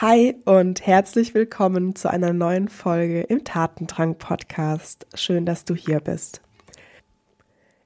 [0.00, 5.06] Hi und herzlich willkommen zu einer neuen Folge im Tatendrang Podcast.
[5.12, 6.40] Schön, dass du hier bist.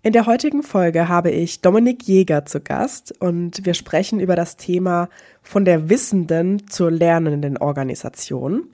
[0.05, 4.57] In der heutigen Folge habe ich Dominik Jäger zu Gast und wir sprechen über das
[4.57, 5.09] Thema
[5.43, 8.69] von der wissenden zur lernenden Organisation.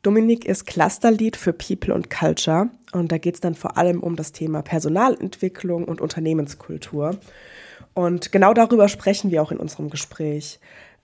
[0.00, 4.16] Dominik ist Clusterlead für People und Culture und da geht es dann vor allem um
[4.16, 7.18] das Thema Personalentwicklung und Unternehmenskultur.
[7.92, 10.60] Und genau darüber sprechen wir auch in unserem Gespräch.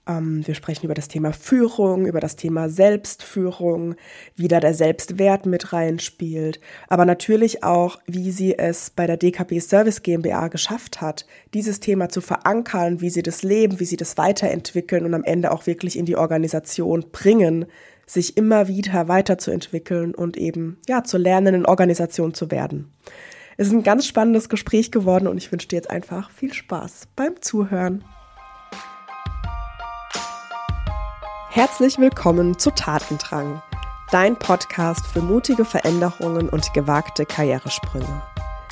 [0.07, 3.95] Ähm, wir sprechen über das Thema Führung, über das Thema Selbstführung,
[4.35, 9.59] wie da der Selbstwert mit reinspielt, aber natürlich auch, wie sie es bei der DKB
[9.59, 14.17] Service GmbH geschafft hat, dieses Thema zu verankern, wie sie das leben, wie sie das
[14.17, 17.65] weiterentwickeln und am Ende auch wirklich in die Organisation bringen,
[18.05, 22.91] sich immer wieder weiterzuentwickeln und eben ja zur lernenden Organisation zu werden.
[23.57, 27.07] Es ist ein ganz spannendes Gespräch geworden und ich wünsche dir jetzt einfach viel Spaß
[27.15, 28.03] beim Zuhören.
[31.55, 33.61] Herzlich willkommen zu Tatendrang,
[34.11, 38.21] dein Podcast für mutige Veränderungen und gewagte Karrieresprünge.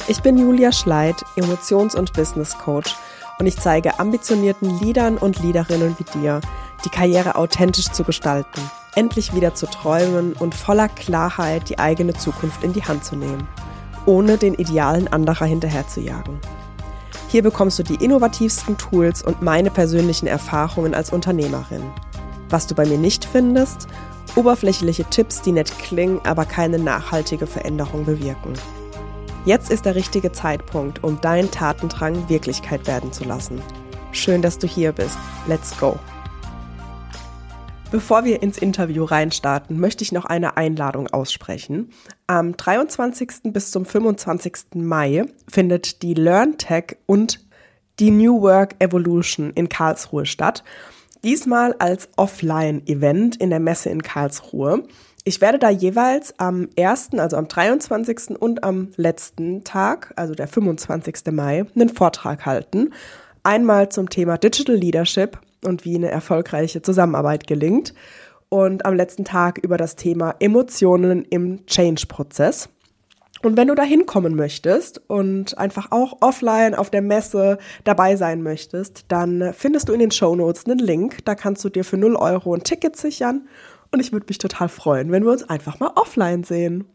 [0.09, 2.97] Ich bin Julia Schleid, Emotions- und Business Coach
[3.39, 6.41] und ich zeige ambitionierten Leadern und Leaderinnen wie dir,
[6.83, 8.59] die Karriere authentisch zu gestalten,
[8.95, 13.47] endlich wieder zu träumen und voller Klarheit die eigene Zukunft in die Hand zu nehmen,
[14.05, 16.37] ohne den Idealen anderer hinterherzujagen.
[17.29, 21.89] Hier bekommst du die innovativsten Tools und meine persönlichen Erfahrungen als Unternehmerin–
[22.49, 23.87] was du bei mir nicht findest?
[24.35, 28.53] Oberflächliche Tipps, die nett klingen, aber keine nachhaltige Veränderung bewirken.
[29.45, 33.61] Jetzt ist der richtige Zeitpunkt, um deinen Tatendrang Wirklichkeit werden zu lassen.
[34.11, 35.17] Schön, dass du hier bist.
[35.47, 35.99] Let's go!
[37.93, 41.91] Bevor wir ins Interview reinstarten, möchte ich noch eine Einladung aussprechen.
[42.25, 43.51] Am 23.
[43.53, 44.53] bis zum 25.
[44.75, 47.39] Mai findet die LearnTech und
[47.99, 50.63] die New Work Evolution in Karlsruhe statt.
[51.23, 54.83] Diesmal als Offline-Event in der Messe in Karlsruhe.
[55.23, 58.41] Ich werde da jeweils am 1., also am 23.
[58.41, 61.31] und am letzten Tag, also der 25.
[61.31, 62.93] Mai, einen Vortrag halten.
[63.41, 67.93] Einmal zum Thema Digital Leadership und wie eine erfolgreiche Zusammenarbeit gelingt.
[68.49, 72.67] Und am letzten Tag über das Thema Emotionen im Change-Prozess.
[73.43, 78.41] Und wenn du da hinkommen möchtest und einfach auch offline auf der Messe dabei sein
[78.41, 81.25] möchtest, dann findest du in den Show Notes einen Link.
[81.25, 83.49] Da kannst du dir für 0 Euro ein Ticket sichern.
[83.91, 86.85] Und ich würde mich total freuen, wenn wir uns einfach mal offline sehen.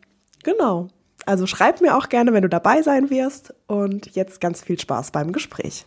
[0.42, 0.88] Genau.
[1.26, 3.52] Also schreib mir auch gerne, wenn du dabei sein wirst.
[3.66, 5.84] Und jetzt ganz viel Spaß beim Gespräch.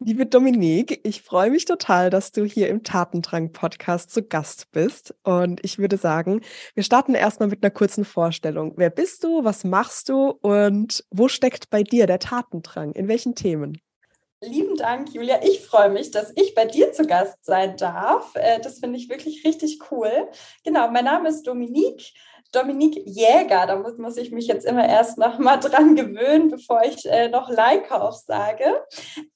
[0.00, 5.14] Liebe Dominique, ich freue mich total, dass du hier im Tatendrang-Podcast zu Gast bist.
[5.22, 6.40] Und ich würde sagen,
[6.74, 8.74] wir starten erstmal mit einer kurzen Vorstellung.
[8.76, 9.44] Wer bist du?
[9.44, 10.30] Was machst du?
[10.42, 12.92] Und wo steckt bei dir der Tatendrang?
[12.92, 13.80] In welchen Themen?
[14.42, 15.40] Lieben Dank, Julia.
[15.42, 18.34] Ich freue mich, dass ich bei dir zu Gast sein darf.
[18.34, 20.28] Äh, das finde ich wirklich richtig cool.
[20.64, 22.12] Genau, mein Name ist Dominique.
[22.54, 26.82] Dominique Jäger, da muss, muss ich mich jetzt immer erst noch mal dran gewöhnen, bevor
[26.84, 28.64] ich äh, noch Leihkauf sage.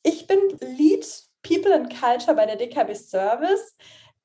[0.03, 1.07] Ich bin Lead
[1.43, 3.77] People and Culture bei der DKB Service.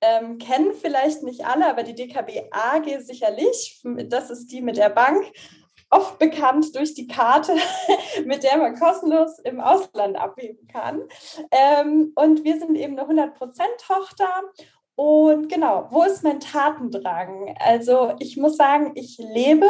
[0.02, 3.82] Ähm, kennen vielleicht nicht alle, aber die DKB AG sicherlich.
[4.10, 5.32] Das ist die mit der Bank
[5.94, 7.56] oft bekannt durch die Karte,
[8.26, 11.04] mit der man kostenlos im Ausland abheben kann.
[11.52, 14.30] Ähm, und wir sind eben eine 100%-Tochter
[14.96, 17.56] und genau, wo ist mein Tatendrang?
[17.60, 19.68] Also ich muss sagen, ich lebe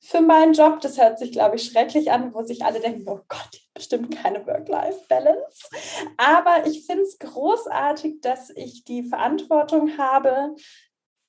[0.00, 0.80] für meinen Job.
[0.80, 4.46] Das hört sich, glaube ich, schrecklich an, wo sich alle denken, oh Gott, bestimmt keine
[4.46, 5.68] Work-Life-Balance.
[6.16, 10.54] Aber ich finde es großartig, dass ich die Verantwortung habe,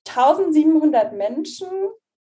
[0.08, 1.68] 1700 Menschen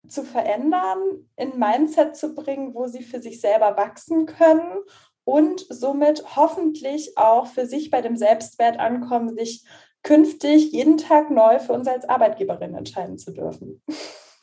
[0.09, 4.79] zu verändern, in Mindset zu bringen, wo sie für sich selber wachsen können
[5.25, 9.65] und somit hoffentlich auch für sich bei dem Selbstwert ankommen, sich
[10.03, 13.83] künftig jeden Tag neu für uns als Arbeitgeberin entscheiden zu dürfen.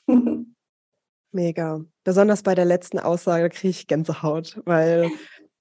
[1.32, 1.82] Mega.
[2.04, 5.12] Besonders bei der letzten Aussage kriege ich Gänsehaut, weil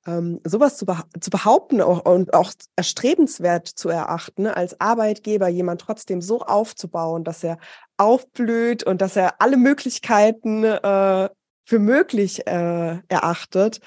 [0.07, 5.81] ähm, sowas zu, beha zu behaupten auch, und auch erstrebenswert zu erachten, als Arbeitgeber jemand
[5.81, 7.59] trotzdem so aufzubauen, dass er
[7.97, 11.29] aufblüht und dass er alle Möglichkeiten äh,
[11.65, 13.81] für möglich äh, erachtet,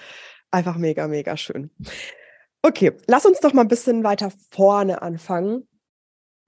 [0.51, 1.71] einfach mega, mega schön.
[2.61, 5.67] Okay, lass uns doch mal ein bisschen weiter vorne anfangen.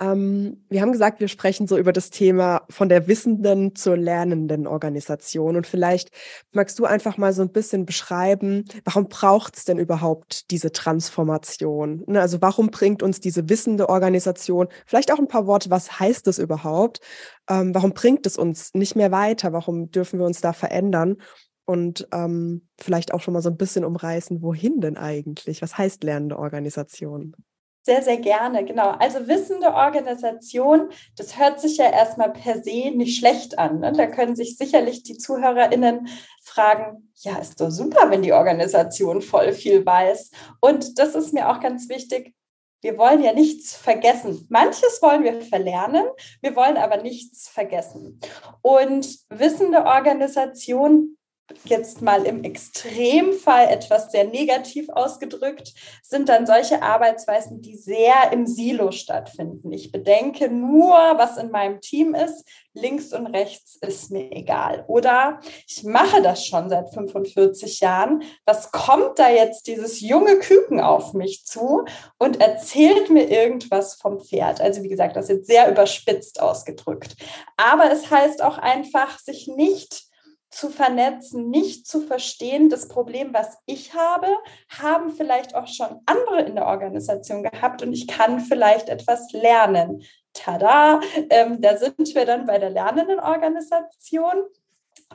[0.01, 4.65] Ähm, wir haben gesagt, wir sprechen so über das Thema von der wissenden zur lernenden
[4.65, 5.55] Organisation.
[5.55, 6.09] Und vielleicht
[6.51, 12.03] magst du einfach mal so ein bisschen beschreiben, warum braucht es denn überhaupt diese Transformation?
[12.07, 16.25] Ne, also warum bringt uns diese wissende Organisation, vielleicht auch ein paar Worte, was heißt
[16.25, 16.99] das überhaupt?
[17.47, 19.53] Ähm, warum bringt es uns nicht mehr weiter?
[19.53, 21.17] Warum dürfen wir uns da verändern?
[21.65, 25.61] Und ähm, vielleicht auch schon mal so ein bisschen umreißen, wohin denn eigentlich?
[25.61, 27.35] Was heißt lernende Organisation?
[27.83, 28.91] Sehr, sehr gerne, genau.
[28.91, 33.79] Also wissende Organisation, das hört sich ja erstmal per se nicht schlecht an.
[33.79, 33.91] Ne?
[33.91, 36.07] Da können sich sicherlich die ZuhörerInnen
[36.43, 40.29] fragen, ja, ist doch super, wenn die Organisation voll viel weiß.
[40.59, 42.35] Und das ist mir auch ganz wichtig.
[42.81, 44.45] Wir wollen ja nichts vergessen.
[44.49, 46.05] Manches wollen wir verlernen,
[46.41, 48.19] wir wollen aber nichts vergessen.
[48.61, 51.17] Und wissende Organisation
[51.65, 55.73] jetzt mal im Extremfall etwas sehr negativ ausgedrückt,
[56.03, 59.71] sind dann solche Arbeitsweisen, die sehr im Silo stattfinden.
[59.71, 62.45] Ich bedenke nur, was in meinem Team ist.
[62.73, 64.85] Links und rechts ist mir egal.
[64.87, 68.23] Oder ich mache das schon seit 45 Jahren.
[68.45, 71.83] Was kommt da jetzt dieses junge Küken auf mich zu
[72.17, 74.61] und erzählt mir irgendwas vom Pferd?
[74.61, 77.17] Also wie gesagt, das ist jetzt sehr überspitzt ausgedrückt.
[77.57, 80.10] Aber es heißt auch einfach, sich nicht
[80.51, 84.27] zu vernetzen, nicht zu verstehen, das Problem, was ich habe,
[84.69, 90.03] haben vielleicht auch schon andere in der Organisation gehabt und ich kann vielleicht etwas lernen.
[90.33, 90.99] Tada,
[91.29, 94.43] ähm, da sind wir dann bei der lernenden Organisation.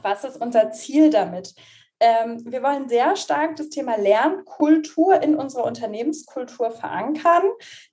[0.03, 1.55] Was ist unser Ziel damit?
[2.01, 7.43] Ähm, wir wollen sehr stark das Thema Lernkultur in unserer Unternehmenskultur verankern.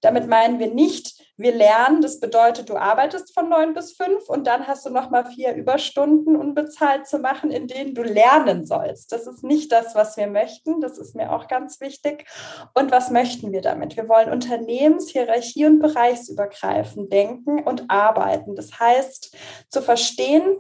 [0.02, 4.46] Damit meinen wir nicht, wir lernen, das bedeutet, du arbeitest von neun bis fünf und
[4.46, 9.12] dann hast du nochmal vier Überstunden unbezahlt zu machen, in denen du lernen sollst.
[9.12, 10.80] Das ist nicht das, was wir möchten.
[10.80, 12.26] Das ist mir auch ganz wichtig.
[12.76, 13.96] Und was möchten wir damit?
[13.98, 18.56] Wir wollen Unternehmens-, Hierarchie- und bereichsübergreifend denken und arbeiten.
[18.56, 19.36] Das heißt,
[19.70, 20.60] zu verstehen,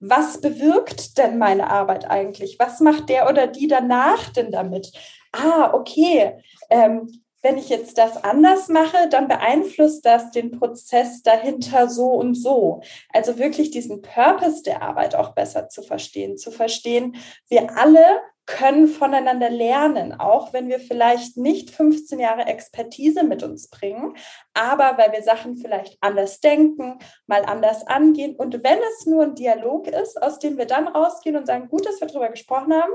[0.00, 2.58] was bewirkt denn meine Arbeit eigentlich?
[2.58, 4.92] Was macht der oder die danach denn damit?
[5.32, 6.42] Ah, okay.
[6.70, 12.34] Ähm, wenn ich jetzt das anders mache, dann beeinflusst das den Prozess dahinter so und
[12.34, 12.82] so.
[13.12, 17.16] Also wirklich diesen Purpose der Arbeit auch besser zu verstehen, zu verstehen,
[17.48, 23.68] wir alle können voneinander lernen, auch wenn wir vielleicht nicht 15 Jahre Expertise mit uns
[23.68, 24.16] bringen,
[24.54, 28.34] aber weil wir Sachen vielleicht anders denken, mal anders angehen.
[28.36, 31.86] Und wenn es nur ein Dialog ist, aus dem wir dann rausgehen und sagen, gut,
[31.86, 32.92] dass wir darüber gesprochen haben,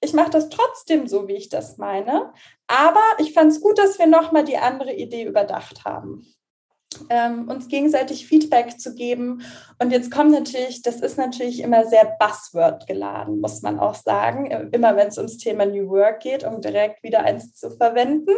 [0.00, 2.32] ich mache das trotzdem so, wie ich das meine,
[2.66, 6.26] aber ich fand es gut, dass wir nochmal die andere Idee überdacht haben
[7.10, 9.42] ähm, uns gegenseitig Feedback zu geben.
[9.78, 14.46] Und jetzt kommt natürlich, das ist natürlich immer sehr Buzzword geladen, muss man auch sagen,
[14.72, 18.32] immer wenn es ums Thema New Work geht, um direkt wieder eins zu verwenden.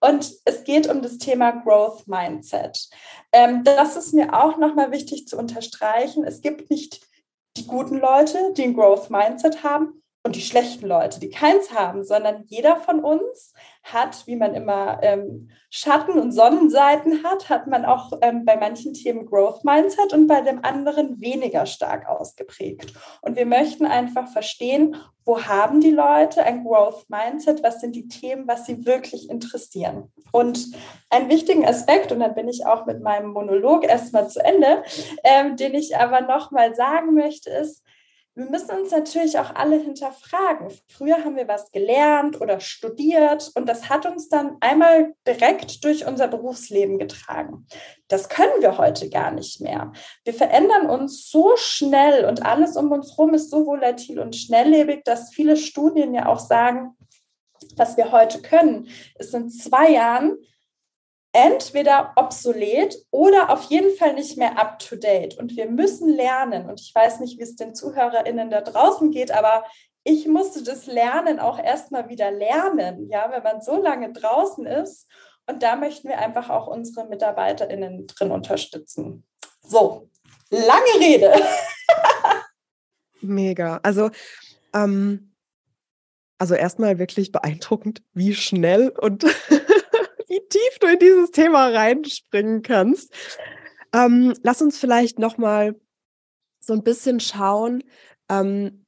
[0.00, 2.88] Und es geht um das Thema Growth Mindset.
[3.32, 6.24] Ähm, das ist mir auch nochmal wichtig zu unterstreichen.
[6.24, 7.00] Es gibt nicht
[7.56, 12.04] die guten Leute, die ein Growth Mindset haben und die schlechten Leute, die keins haben,
[12.04, 13.52] sondern jeder von uns
[13.82, 18.94] hat, wie man immer ähm, Schatten- und Sonnenseiten hat, hat man auch ähm, bei manchen
[18.94, 22.92] Themen Growth Mindset und bei dem anderen weniger stark ausgeprägt.
[23.22, 28.06] Und wir möchten einfach verstehen, wo haben die Leute ein Growth Mindset, was sind die
[28.06, 30.12] Themen, was sie wirklich interessieren.
[30.30, 30.68] Und
[31.10, 34.84] einen wichtigen Aspekt, und dann bin ich auch mit meinem Monolog erstmal zu Ende,
[35.24, 37.82] ähm, den ich aber nochmal sagen möchte, ist,
[38.34, 40.68] wir müssen uns natürlich auch alle hinterfragen.
[40.88, 46.06] Früher haben wir was gelernt oder studiert und das hat uns dann einmal direkt durch
[46.06, 47.66] unser Berufsleben getragen.
[48.08, 49.92] Das können wir heute gar nicht mehr.
[50.24, 55.04] Wir verändern uns so schnell und alles um uns herum ist so volatil und schnelllebig,
[55.04, 56.96] dass viele Studien ja auch sagen,
[57.76, 58.88] was wir heute können,
[59.18, 60.38] ist in zwei Jahren
[61.32, 65.38] entweder obsolet oder auf jeden Fall nicht mehr up-to-date.
[65.38, 66.68] Und wir müssen lernen.
[66.68, 69.64] Und ich weiß nicht, wie es den ZuhörerInnen da draußen geht, aber
[70.04, 75.08] ich musste das Lernen auch erstmal wieder lernen, ja, wenn man so lange draußen ist.
[75.46, 79.24] Und da möchten wir einfach auch unsere MitarbeiterInnen drin unterstützen.
[79.62, 80.08] So,
[80.50, 81.32] lange Rede.
[83.20, 83.80] Mega.
[83.82, 84.10] Also,
[84.74, 85.32] ähm,
[86.38, 89.24] also erstmal wirklich beeindruckend, wie schnell und
[90.32, 93.12] wie tief du in dieses Thema reinspringen kannst.
[93.92, 95.78] Ähm, lass uns vielleicht noch mal
[96.58, 97.84] so ein bisschen schauen.
[98.30, 98.86] Ähm,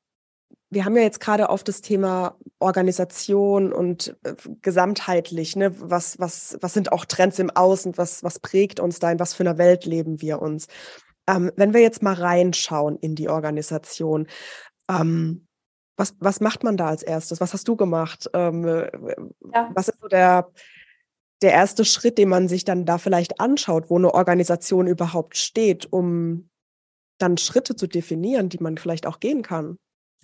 [0.71, 6.57] wir haben ja jetzt gerade auf das Thema Organisation und äh, gesamtheitlich, ne, was, was,
[6.63, 9.59] was sind auch Trends im Außen, was, was prägt uns da, in was für einer
[9.59, 10.67] Welt leben wir uns.
[11.29, 14.29] Ähm, wenn wir jetzt mal reinschauen in die Organisation,
[14.89, 15.47] ähm,
[15.97, 17.41] was, was macht man da als erstes?
[17.41, 18.29] Was hast du gemacht?
[18.33, 18.65] Ähm,
[19.53, 19.71] ja.
[19.75, 20.51] Was ist so der,
[21.43, 25.93] der erste Schritt, den man sich dann da vielleicht anschaut, wo eine Organisation überhaupt steht,
[25.93, 26.49] um
[27.19, 29.76] dann Schritte zu definieren, die man vielleicht auch gehen kann.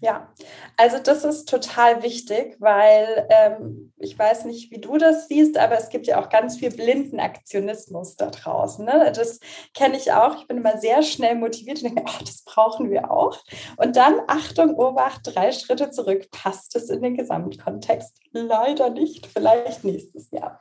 [0.03, 0.33] Ja,
[0.79, 5.77] also das ist total wichtig, weil ähm, ich weiß nicht, wie du das siehst, aber
[5.77, 8.83] es gibt ja auch ganz viel blinden Aktionismus da draußen.
[8.87, 9.13] Ne?
[9.15, 9.41] Das
[9.75, 10.37] kenne ich auch.
[10.37, 13.37] Ich bin immer sehr schnell motiviert und denke, oh, das brauchen wir auch.
[13.77, 16.31] Und dann, Achtung, Obacht, drei Schritte zurück.
[16.31, 18.19] Passt es in den Gesamtkontext?
[18.33, 20.61] Leider nicht, vielleicht nächstes Jahr.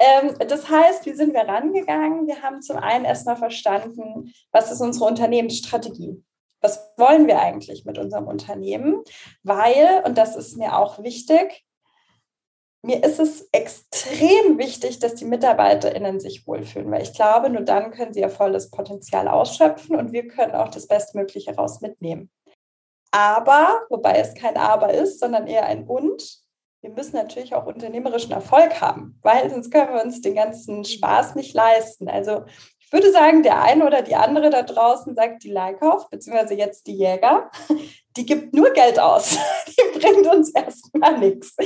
[0.00, 2.26] Ähm, das heißt, wie sind wir rangegangen?
[2.26, 6.24] Wir haben zum einen erstmal verstanden, was ist unsere Unternehmensstrategie?
[6.64, 9.02] Was wollen wir eigentlich mit unserem Unternehmen?
[9.42, 11.64] Weil, und das ist mir auch wichtig,
[12.82, 17.92] mir ist es extrem wichtig, dass die MitarbeiterInnen sich wohlfühlen, weil ich glaube, nur dann
[17.92, 22.30] können sie ihr volles Potenzial ausschöpfen und wir können auch das Bestmögliche raus mitnehmen.
[23.10, 26.44] Aber, wobei es kein Aber ist, sondern eher ein Und,
[26.82, 31.34] wir müssen natürlich auch unternehmerischen Erfolg haben, weil sonst können wir uns den ganzen Spaß
[31.34, 32.10] nicht leisten.
[32.10, 32.44] Also
[32.94, 36.94] würde sagen, der eine oder die andere da draußen sagt, die Leihkauf, beziehungsweise jetzt die
[36.94, 37.50] Jäger,
[38.16, 39.36] die gibt nur Geld aus.
[39.66, 41.56] Die bringt uns erstmal nichts.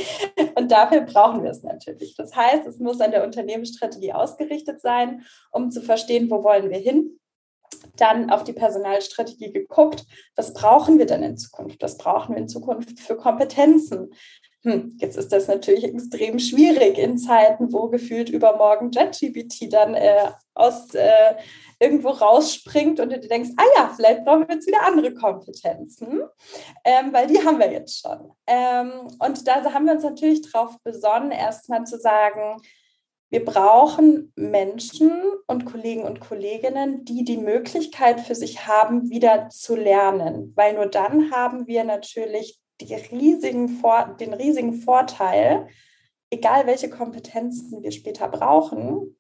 [0.55, 2.15] Und dafür brauchen wir es natürlich.
[2.17, 6.79] Das heißt, es muss an der Unternehmensstrategie ausgerichtet sein, um zu verstehen, wo wollen wir
[6.79, 7.21] hin.
[7.97, 10.07] Dann auf die Personalstrategie geguckt,
[10.37, 11.83] was brauchen wir denn in Zukunft?
[11.83, 14.11] Was brauchen wir in Zukunft für Kompetenzen?
[14.65, 20.33] Hm, jetzt ist das natürlich extrem schwierig in Zeiten, wo gefühlt übermorgen JetGPT dann äh,
[20.55, 21.35] aus äh,
[21.79, 26.23] irgendwo rausspringt und du denkst, ah ja, vielleicht brauchen wir jetzt wieder andere Kompetenzen,
[26.85, 28.33] ähm, weil die haben wir jetzt schon.
[28.49, 32.61] Ähm, und da haben wir uns natürlich darauf besonnen, erstmal zu sagen,
[33.31, 35.13] wir brauchen Menschen
[35.47, 40.87] und Kollegen und Kolleginnen, die die Möglichkeit für sich haben, wieder zu lernen, weil nur
[40.87, 43.83] dann haben wir natürlich riesigen
[44.21, 45.69] den riesigen Vorteil,
[46.31, 49.17] egal welche Kompetenzen wir später brauchen,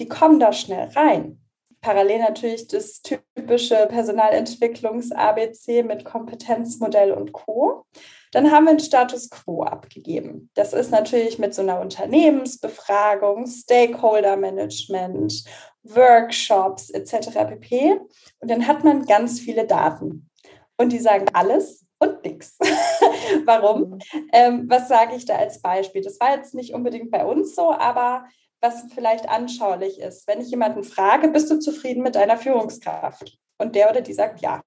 [0.00, 1.40] die kommen da schnell rein.
[1.82, 7.86] Parallel natürlich das typische Personalentwicklungs-ABC mit Kompetenzmodell und Co.
[8.32, 10.50] Dann haben wir einen Status Quo abgegeben.
[10.54, 15.44] Das ist natürlich mit so einer Unternehmensbefragung, Stakeholder-Management,
[15.82, 17.30] Workshops etc.
[17.48, 17.98] pp.
[18.40, 20.28] Und dann hat man ganz viele Daten.
[20.76, 22.56] Und die sagen alles, und nichts.
[23.44, 23.90] Warum?
[23.90, 23.98] Mhm.
[24.32, 26.02] Ähm, was sage ich da als Beispiel?
[26.02, 28.24] Das war jetzt nicht unbedingt bei uns so, aber
[28.60, 33.38] was vielleicht anschaulich ist, wenn ich jemanden frage, bist du zufrieden mit deiner Führungskraft?
[33.58, 34.62] Und der oder die sagt ja.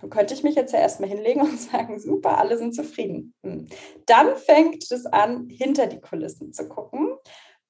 [0.00, 3.34] Dann könnte ich mich jetzt ja erstmal hinlegen und sagen, super, alle sind zufrieden.
[3.42, 3.68] Hm.
[4.06, 7.16] Dann fängt es an, hinter die Kulissen zu gucken.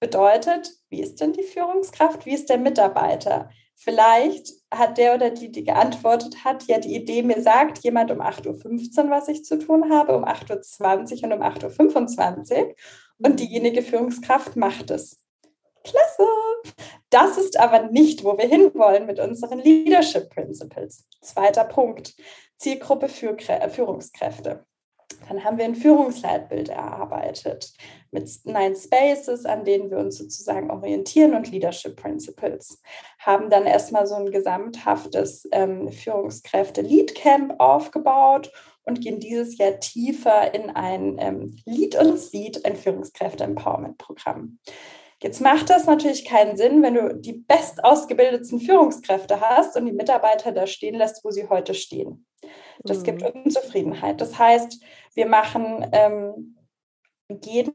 [0.00, 2.26] Bedeutet, wie ist denn die Führungskraft?
[2.26, 3.48] Wie ist der Mitarbeiter?
[3.78, 8.20] Vielleicht hat der oder die, die geantwortet hat, ja die Idee, mir sagt jemand um
[8.22, 12.74] 8.15 Uhr, was ich zu tun habe, um 8.20 Uhr und um 8.25 Uhr
[13.18, 15.18] und diejenige Führungskraft macht es.
[15.84, 16.26] Klasse!
[17.10, 21.06] Das ist aber nicht, wo wir hinwollen mit unseren Leadership Principles.
[21.20, 22.14] Zweiter Punkt,
[22.56, 24.64] Zielgruppe für Führungskräfte.
[25.28, 27.72] Dann haben wir ein Führungsleitbild erarbeitet
[28.10, 32.80] mit Nine Spaces, an denen wir uns sozusagen orientieren und Leadership Principles.
[33.18, 38.52] Haben dann erstmal so ein gesamthaftes ähm, Führungskräfte-Lead-Camp aufgebaut
[38.84, 44.58] und gehen dieses Jahr tiefer in ein ähm, Lead und Seed, ein Führungskräfte-Empowerment-Programm.
[45.26, 49.92] Jetzt macht das natürlich keinen Sinn, wenn du die best ausgebildetsten Führungskräfte hast und die
[49.92, 52.24] Mitarbeiter da stehen lässt, wo sie heute stehen.
[52.84, 53.02] Das mhm.
[53.02, 54.20] gibt Unzufriedenheit.
[54.20, 54.80] Das heißt,
[55.14, 56.56] wir machen ähm,
[57.42, 57.74] jeden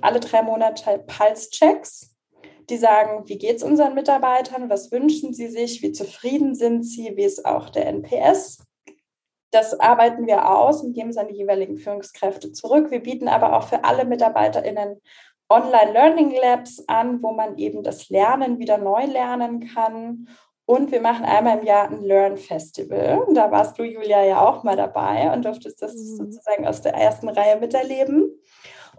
[0.00, 2.14] alle drei Monate Pulse-Checks,
[2.70, 7.16] die sagen, wie geht es unseren Mitarbeitern, was wünschen sie sich, wie zufrieden sind sie,
[7.16, 8.64] wie ist auch der NPS.
[9.50, 12.92] Das arbeiten wir aus und geben es an die jeweiligen Führungskräfte zurück.
[12.92, 15.00] Wir bieten aber auch für alle MitarbeiterInnen
[15.52, 20.28] Online-Learning Labs an, wo man eben das Lernen wieder neu lernen kann
[20.64, 23.26] und wir machen einmal im Jahr ein Learn Festival.
[23.34, 26.16] Da warst du, Julia, ja auch mal dabei und durftest das mhm.
[26.16, 28.30] sozusagen aus der ersten Reihe miterleben.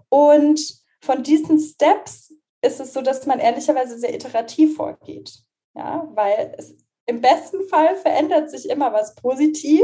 [0.10, 0.62] Und
[1.02, 5.40] von diesen Steps ist es so, dass man ehrlicherweise sehr iterativ vorgeht.
[5.76, 9.84] Ja, weil es im besten Fall verändert sich immer was positiv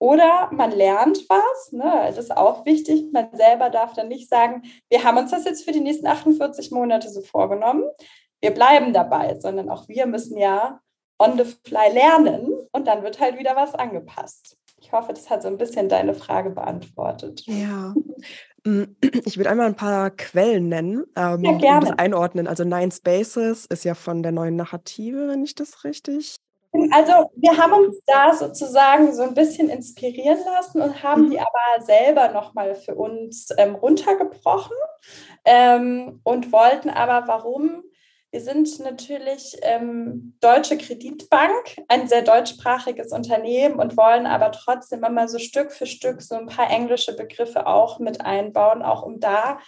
[0.00, 2.04] oder man lernt was, ne?
[2.06, 3.12] das ist auch wichtig.
[3.12, 6.70] Man selber darf dann nicht sagen, wir haben uns das jetzt für die nächsten 48
[6.70, 7.84] Monate so vorgenommen.
[8.40, 10.80] Wir bleiben dabei, sondern auch wir müssen ja
[11.18, 14.56] on the fly lernen und dann wird halt wieder was angepasst.
[14.80, 17.42] Ich hoffe, das hat so ein bisschen deine Frage beantwortet.
[17.44, 17.94] Ja.
[18.64, 18.84] Mm,
[19.26, 22.46] ich würde einmal ein paar Quellen nennen, ähm, ja, um das einordnen.
[22.46, 26.36] Also Nine Spaces ist ja von der neuen Narrative, wenn ich das richtig.
[26.72, 31.30] Also wir haben uns da sozusagen so ein bisschen inspirieren lassen und haben mhm.
[31.30, 34.76] die aber selber nochmal für uns ähm, runtergebrochen
[35.44, 37.82] ähm, und wollten aber, warum
[38.30, 45.26] Wir sind natürlich ähm, Deutsche Kreditbank, ein sehr deutschsprachiges Unternehmen und wollen aber trotzdem immer
[45.26, 49.58] so Stück für Stück so ein paar englische Begriffe auch mit einbauen, auch um da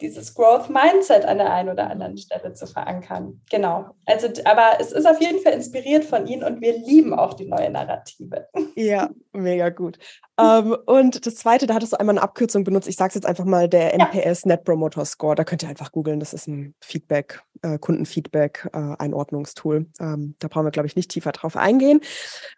[0.00, 3.40] dieses Growth Mindset an der einen oder anderen Stelle zu verankern.
[3.50, 3.86] Genau.
[4.06, 7.46] Also, aber es ist auf jeden Fall inspiriert von Ihnen und wir lieben auch die
[7.46, 8.48] neue Narrative.
[8.76, 9.98] Ja, mega gut.
[10.40, 12.88] Ähm, und das zweite, da hattest du einmal eine Abkürzung benutzt.
[12.88, 14.46] Ich sage es jetzt einfach mal der NPS.
[14.46, 15.34] Net Promoter Score.
[15.34, 16.20] Da könnt ihr einfach googeln.
[16.20, 19.86] Das ist ein Feedback, äh, Kundenfeedback, äh, Einordnungstool.
[20.00, 22.00] Ähm, da brauchen wir, glaube ich, nicht tiefer drauf eingehen.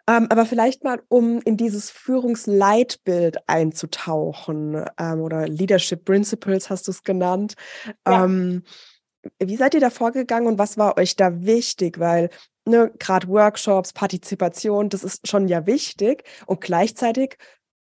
[0.07, 6.91] Ähm, aber vielleicht mal, um in dieses Führungsleitbild einzutauchen ähm, oder Leadership Principles hast du
[6.91, 7.55] es genannt.
[8.07, 8.25] Ja.
[8.25, 8.63] Ähm,
[9.39, 11.99] wie seid ihr da vorgegangen und was war euch da wichtig?
[11.99, 12.29] Weil
[12.65, 17.37] ne, gerade Workshops, Partizipation, das ist schon ja wichtig und gleichzeitig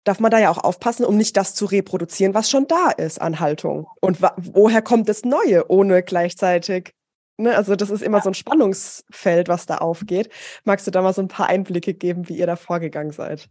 [0.06, 3.22] darf man da ja auch aufpassen, um nicht das zu reproduzieren, was schon da ist
[3.22, 3.88] an Haltung.
[4.00, 6.94] Und woher kommt das Neue, ohne gleichzeitig
[7.38, 10.30] Ne, also das ist immer so ein Spannungsfeld, was da aufgeht.
[10.64, 13.50] Magst du da mal so ein paar Einblicke geben, wie ihr da vorgegangen seid?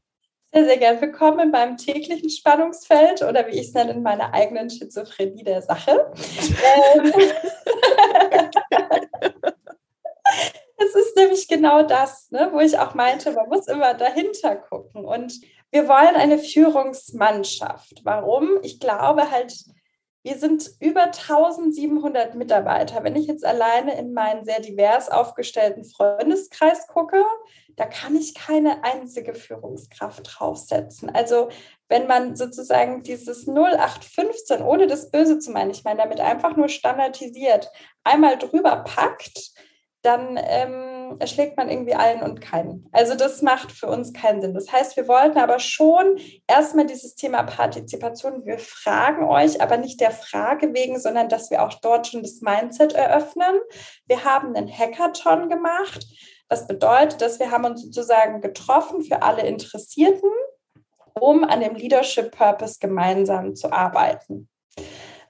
[0.54, 1.00] Sehr, sehr gern.
[1.02, 5.60] Willkommen in meinem täglichen Spannungsfeld oder wie ich es nenne, in meiner eigenen Schizophrenie der
[5.60, 6.12] Sache.
[6.94, 7.12] Ähm,
[10.78, 15.04] es ist nämlich genau das, ne, wo ich auch meinte, man muss immer dahinter gucken.
[15.04, 15.40] Und
[15.74, 18.02] wir wollen eine Führungsmannschaft.
[18.04, 18.60] Warum?
[18.62, 19.52] Ich glaube halt,
[20.22, 23.02] wir sind über 1700 Mitarbeiter.
[23.02, 27.24] Wenn ich jetzt alleine in meinen sehr divers aufgestellten Freundeskreis gucke,
[27.74, 31.10] da kann ich keine einzige Führungskraft draufsetzen.
[31.10, 31.48] Also
[31.88, 36.68] wenn man sozusagen dieses 0815, ohne das Böse zu meinen, ich meine damit einfach nur
[36.68, 37.68] standardisiert,
[38.04, 39.50] einmal drüber packt,
[40.02, 42.88] dann ähm, erschlägt man irgendwie allen und keinen.
[42.92, 44.54] Also das macht für uns keinen Sinn.
[44.54, 50.00] Das heißt, wir wollten aber schon erstmal dieses Thema Partizipation, wir fragen euch, aber nicht
[50.00, 53.60] der Frage wegen, sondern dass wir auch dort schon das Mindset eröffnen.
[54.06, 56.06] Wir haben einen Hackathon gemacht.
[56.48, 60.30] Das bedeutet, dass wir haben uns sozusagen getroffen für alle Interessierten,
[61.18, 64.48] um an dem Leadership Purpose gemeinsam zu arbeiten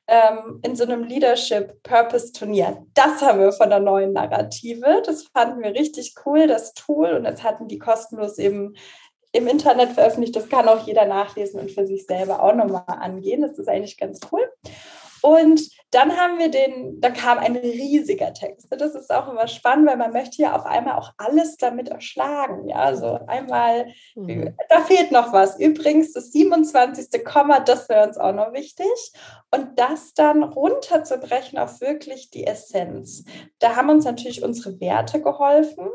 [0.06, 2.84] ähm, in so einem Leadership Purpose Turnier.
[2.94, 5.02] Das haben wir von der neuen Narrative.
[5.04, 7.14] Das fanden wir richtig cool, das Tool.
[7.14, 8.74] Und das hatten die kostenlos eben
[9.32, 10.36] im Internet veröffentlicht.
[10.36, 13.42] Das kann auch jeder nachlesen und für sich selber auch nochmal angehen.
[13.42, 14.48] Das ist eigentlich ganz cool.
[15.22, 18.66] Und dann haben wir den, da kam ein riesiger Text.
[18.70, 22.68] Das ist auch immer spannend, weil man möchte ja auf einmal auch alles damit erschlagen.
[22.68, 23.86] Ja, also einmal,
[24.16, 24.56] mhm.
[24.68, 25.58] da fehlt noch was.
[25.60, 27.24] Übrigens, das 27.
[27.24, 28.86] Komma, das wäre uns auch noch wichtig.
[29.52, 33.24] Und das dann runterzubrechen auf wirklich die Essenz.
[33.60, 35.88] Da haben uns natürlich unsere Werte geholfen.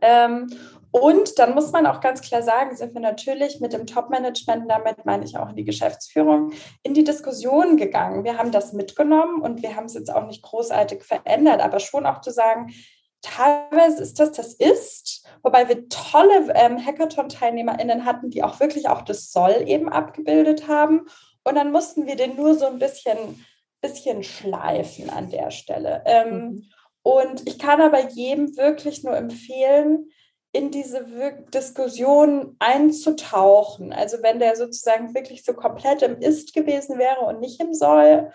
[0.00, 0.48] Ähm,
[0.92, 5.06] und dann muss man auch ganz klar sagen, sind wir natürlich mit dem Top-Management, damit
[5.06, 8.24] meine ich auch die Geschäftsführung, in die Diskussion gegangen.
[8.24, 12.04] Wir haben das mitgenommen und wir haben es jetzt auch nicht großartig verändert, aber schon
[12.04, 12.74] auch zu sagen,
[13.22, 19.02] teilweise ist das das Ist, wobei wir tolle ähm, Hackathon-TeilnehmerInnen hatten, die auch wirklich auch
[19.02, 21.06] das Soll eben abgebildet haben.
[21.44, 23.44] Und dann mussten wir den nur so ein bisschen,
[23.80, 26.02] bisschen schleifen an der Stelle.
[26.04, 26.64] Ähm, mhm.
[27.02, 30.10] Und ich kann aber jedem wirklich nur empfehlen,
[30.52, 31.06] in diese
[31.52, 33.92] Diskussion einzutauchen.
[33.92, 38.30] Also wenn der sozusagen wirklich so komplett im Ist gewesen wäre und nicht im Soll,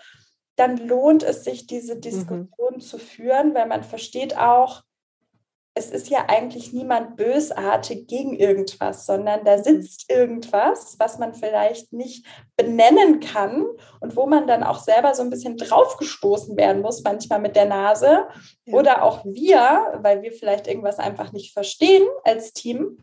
[0.56, 2.00] dann lohnt es sich, diese mhm.
[2.00, 2.80] Diskussion mhm.
[2.80, 4.82] zu führen, weil man versteht auch,
[5.78, 11.92] es ist ja eigentlich niemand bösartig gegen irgendwas, sondern da sitzt irgendwas, was man vielleicht
[11.92, 13.64] nicht benennen kann
[14.00, 17.66] und wo man dann auch selber so ein bisschen draufgestoßen werden muss, manchmal mit der
[17.66, 18.26] Nase.
[18.64, 18.74] Ja.
[18.74, 22.98] Oder auch wir, weil wir vielleicht irgendwas einfach nicht verstehen als Team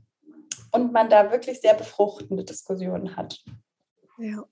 [0.73, 3.41] und man da wirklich sehr befruchtende Diskussionen hat.
[4.17, 4.45] Ja.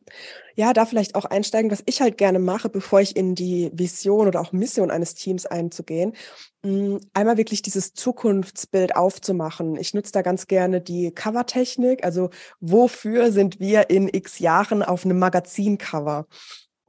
[0.55, 4.27] ja, da vielleicht auch einsteigen, was ich halt gerne mache, bevor ich in die Vision
[4.27, 6.13] oder auch Mission eines Teams einzugehen,
[6.65, 9.77] hm, einmal wirklich dieses Zukunftsbild aufzumachen.
[9.77, 12.03] Ich nutze da ganz gerne die Covertechnik.
[12.03, 16.27] Also wofür sind wir in x Jahren auf einem Magazincover?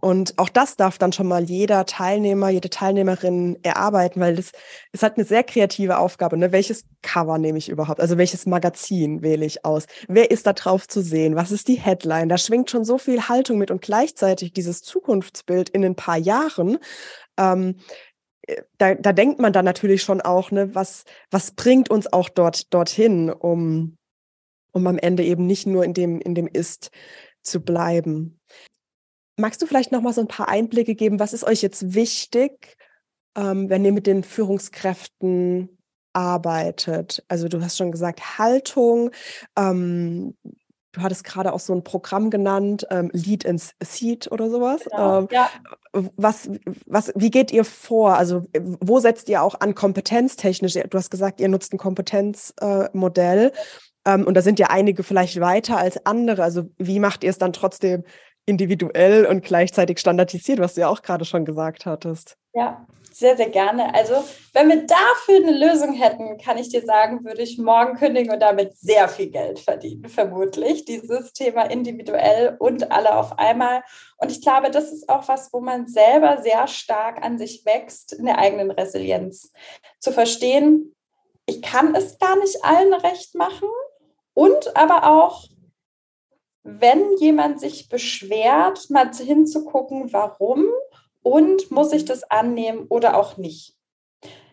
[0.05, 4.53] Und auch das darf dann schon mal jeder Teilnehmer, jede Teilnehmerin erarbeiten, weil das
[4.93, 6.37] ist halt eine sehr kreative Aufgabe.
[6.37, 6.53] Ne?
[6.53, 8.01] Welches Cover nehme ich überhaupt?
[8.01, 9.87] Also welches Magazin wähle ich aus?
[10.07, 11.37] Wer ist da drauf zu sehen?
[11.37, 12.29] Was ist die Headline?
[12.29, 16.77] Da schwingt schon so viel Haltung mit und gleichzeitig dieses Zukunftsbild in ein paar Jahren.
[17.39, 17.77] Ähm,
[18.43, 22.29] äh, da, da denkt man dann natürlich schon auch, ne, was, was bringt uns auch
[22.29, 23.97] dort dorthin, um,
[24.71, 26.91] um am Ende eben nicht nur in dem, in dem Ist
[27.43, 28.39] zu bleiben.
[29.37, 31.19] Magst du vielleicht noch mal so ein paar Einblicke geben?
[31.19, 32.77] Was ist euch jetzt wichtig,
[33.37, 35.79] ähm, wenn ihr mit den Führungskräften
[36.13, 37.25] arbeitet?
[37.29, 39.11] Also du hast schon gesagt Haltung.
[39.57, 40.37] Ähm,
[40.93, 44.83] du hattest gerade auch so ein Programm genannt, ähm, Lead ins Seed oder sowas.
[44.89, 45.51] Genau, ähm, ja.
[46.17, 46.49] was,
[46.87, 48.17] was, wie geht ihr vor?
[48.17, 50.75] Also wo setzt ihr auch an kompetenztechnisch?
[50.75, 53.47] Du hast gesagt, ihr nutzt ein Kompetenzmodell.
[53.47, 53.53] Äh,
[54.07, 56.43] ähm, und da sind ja einige vielleicht weiter als andere.
[56.43, 58.05] Also wie macht ihr es dann trotzdem
[58.47, 62.37] individuell und gleichzeitig standardisiert, was du ja auch gerade schon gesagt hattest?
[62.53, 63.95] Ja, sehr, sehr gerne.
[63.95, 68.33] Also, wenn wir dafür eine Lösung hätten, kann ich dir sagen, würde ich morgen kündigen
[68.33, 70.85] und damit sehr viel Geld verdienen, vermutlich.
[70.85, 73.83] Dieses Thema individuell und alle auf einmal.
[74.19, 78.13] Und ich glaube, das ist auch was, wo man selber sehr stark an sich wächst,
[78.13, 79.53] in der eigenen Resilienz.
[80.01, 80.95] Zu verstehen,
[81.47, 83.69] ich kann es gar nicht allen recht machen
[84.35, 85.45] und aber auch,
[86.65, 90.67] wenn jemand sich beschwert, mal hinzugucken, warum
[91.23, 93.77] und muss ich das annehmen oder auch nicht.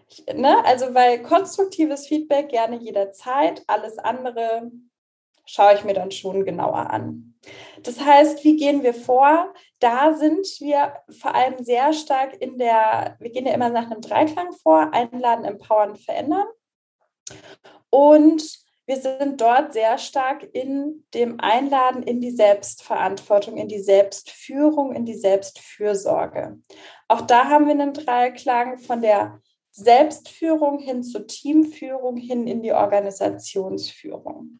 [0.09, 0.63] Ich, ne?
[0.65, 4.71] Also, weil konstruktives Feedback gerne jederzeit, alles andere
[5.45, 7.33] schaue ich mir dann schon genauer an.
[7.83, 9.53] Das heißt, wie gehen wir vor?
[9.79, 14.01] Da sind wir vor allem sehr stark in der, wir gehen ja immer nach einem
[14.01, 16.47] Dreiklang vor, einladen, empowern, verändern.
[17.89, 24.93] Und wir sind dort sehr stark in dem Einladen in die Selbstverantwortung, in die Selbstführung,
[24.93, 26.59] in die Selbstfürsorge.
[27.07, 29.39] Auch da haben wir einen Dreiklang von der
[29.71, 34.59] Selbstführung hin zur Teamführung hin in die Organisationsführung.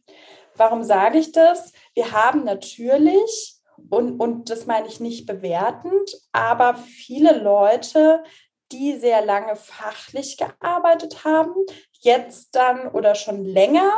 [0.55, 1.73] Warum sage ich das?
[1.93, 3.57] Wir haben natürlich,
[3.89, 8.23] und, und das meine ich nicht bewertend, aber viele Leute,
[8.71, 11.53] die sehr lange fachlich gearbeitet haben,
[12.01, 13.91] jetzt dann oder schon länger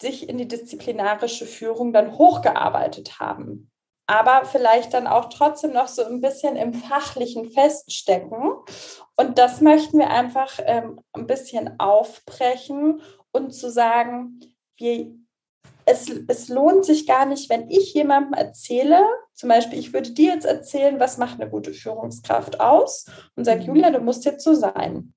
[0.00, 3.70] sich in die disziplinarische Führung dann hochgearbeitet haben.
[4.06, 8.52] Aber vielleicht dann auch trotzdem noch so ein bisschen im Fachlichen feststecken.
[9.16, 14.40] Und das möchten wir einfach ähm, ein bisschen aufbrechen und zu sagen,
[14.76, 15.14] wir,
[15.84, 20.34] es, es lohnt sich gar nicht, wenn ich jemandem erzähle, zum Beispiel, ich würde dir
[20.34, 23.66] jetzt erzählen, was macht eine gute Führungskraft aus und sage, mhm.
[23.68, 25.14] Julia, du musst jetzt so sein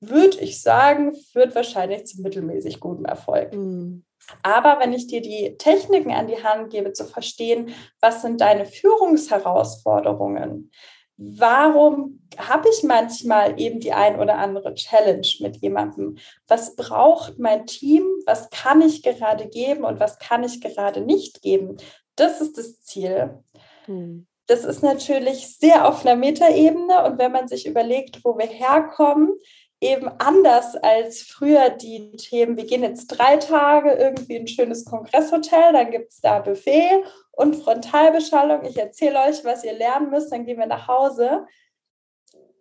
[0.00, 3.54] würde ich sagen, führt wahrscheinlich zu mittelmäßig gutem Erfolg.
[3.54, 4.04] Mhm.
[4.42, 8.66] Aber wenn ich dir die Techniken an die Hand gebe, zu verstehen, was sind deine
[8.66, 10.70] Führungsherausforderungen?
[11.16, 16.16] Warum habe ich manchmal eben die ein oder andere Challenge mit jemandem?
[16.48, 18.04] Was braucht mein Team?
[18.24, 21.76] Was kann ich gerade geben und was kann ich gerade nicht geben?
[22.16, 23.42] Das ist das Ziel.
[23.84, 24.26] Hm.
[24.46, 29.38] Das ist natürlich sehr auf einer Metaebene und wenn man sich überlegt, wo wir herkommen,
[29.80, 34.84] eben anders als früher die Themen, wir gehen jetzt drei Tage irgendwie in ein schönes
[34.84, 38.64] Kongresshotel, dann gibt es da Buffet und Frontalbeschallung.
[38.64, 41.46] Ich erzähle euch, was ihr lernen müsst, dann gehen wir nach Hause.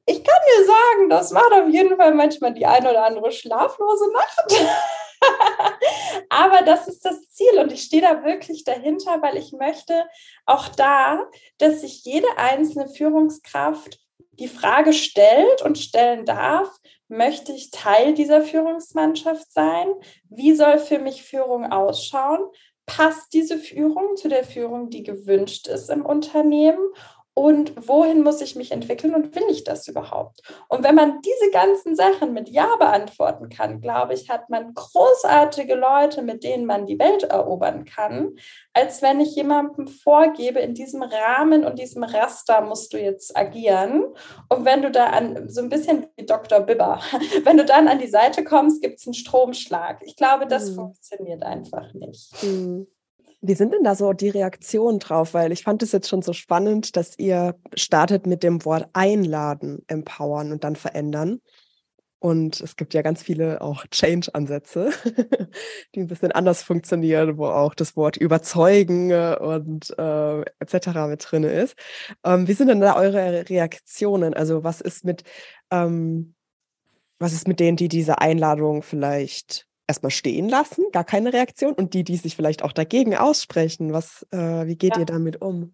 [0.05, 4.11] Ich kann dir sagen, das macht auf jeden Fall manchmal die eine oder andere schlaflose
[4.13, 4.71] Nacht.
[6.29, 10.07] Aber das ist das Ziel und ich stehe da wirklich dahinter, weil ich möchte
[10.45, 11.25] auch da,
[11.57, 13.99] dass sich jede einzelne Führungskraft
[14.31, 16.69] die Frage stellt und stellen darf,
[17.09, 19.87] möchte ich Teil dieser Führungsmannschaft sein?
[20.29, 22.39] Wie soll für mich Führung ausschauen?
[22.85, 26.79] Passt diese Führung zu der Führung, die gewünscht ist im Unternehmen?
[27.39, 30.41] Und wohin muss ich mich entwickeln und will ich das überhaupt?
[30.67, 35.75] Und wenn man diese ganzen Sachen mit Ja beantworten kann, glaube ich, hat man großartige
[35.75, 38.35] Leute, mit denen man die Welt erobern kann,
[38.73, 44.03] als wenn ich jemandem vorgebe, in diesem Rahmen und diesem Raster musst du jetzt agieren.
[44.49, 46.59] Und wenn du da an, so ein bisschen wie Dr.
[46.59, 46.99] Bibber,
[47.45, 50.01] wenn du dann an die Seite kommst, gibt es einen Stromschlag.
[50.03, 50.75] Ich glaube, das mhm.
[50.75, 52.43] funktioniert einfach nicht.
[52.43, 52.87] Mhm.
[53.41, 55.33] Wie sind denn da so die Reaktionen drauf?
[55.33, 59.83] Weil ich fand es jetzt schon so spannend, dass ihr startet mit dem Wort einladen,
[59.87, 61.39] empowern und dann verändern.
[62.21, 64.91] Und es gibt ja ganz viele auch Change-Ansätze,
[65.95, 70.87] die ein bisschen anders funktionieren, wo auch das Wort überzeugen und äh, etc.
[71.07, 71.75] mit drin ist.
[72.25, 74.33] Ähm, wie sind denn da eure Reaktionen?
[74.33, 75.23] Also was ist mit
[75.71, 76.35] ähm,
[77.19, 81.93] was ist mit denen, die diese Einladung vielleicht erstmal stehen lassen, gar keine Reaktion und
[81.93, 84.99] die, die sich vielleicht auch dagegen aussprechen, was, äh, wie geht ja.
[84.99, 85.73] ihr damit um?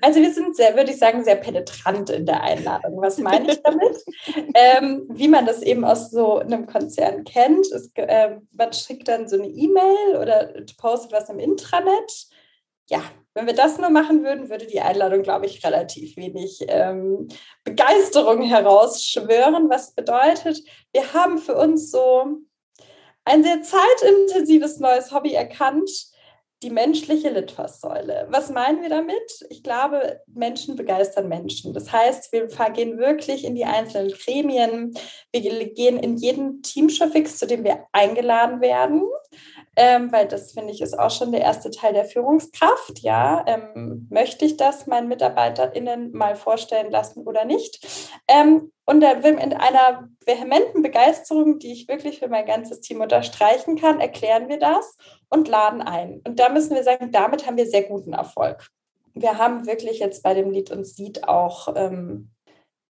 [0.00, 3.00] Also wir sind sehr, würde ich sagen, sehr penetrant in der Einladung.
[3.00, 3.96] Was meine ich damit?
[4.54, 7.70] ähm, wie man das eben aus so einem Konzern kennt.
[7.70, 12.26] Es, äh, man schickt dann so eine E-Mail oder postet was im Intranet.
[12.88, 13.02] Ja,
[13.34, 17.28] wenn wir das nur machen würden, würde die Einladung, glaube ich, relativ wenig ähm,
[17.62, 19.70] Begeisterung herausschwören.
[19.70, 20.62] Was bedeutet,
[20.92, 22.40] wir haben für uns so
[23.24, 25.90] ein sehr zeitintensives neues Hobby erkannt,
[26.62, 28.28] die menschliche Litfaßsäule.
[28.30, 29.44] Was meinen wir damit?
[29.50, 31.72] Ich glaube, Menschen begeistern Menschen.
[31.72, 34.94] Das heißt, wir gehen wirklich in die einzelnen Gremien,
[35.32, 39.02] wir gehen in jeden Teamshowfix, zu dem wir eingeladen werden.
[39.76, 42.98] Ähm, weil das finde ich ist auch schon der erste Teil der Führungskraft.
[43.00, 48.12] Ja, ähm, möchte ich das meinen MitarbeiterInnen mal vorstellen lassen oder nicht?
[48.28, 54.00] Ähm, und in einer vehementen Begeisterung, die ich wirklich für mein ganzes Team unterstreichen kann,
[54.00, 54.98] erklären wir das
[55.30, 56.20] und laden ein.
[56.26, 58.66] Und da müssen wir sagen, damit haben wir sehr guten Erfolg.
[59.14, 62.31] Wir haben wirklich jetzt bei dem Lied und Sieht auch ähm,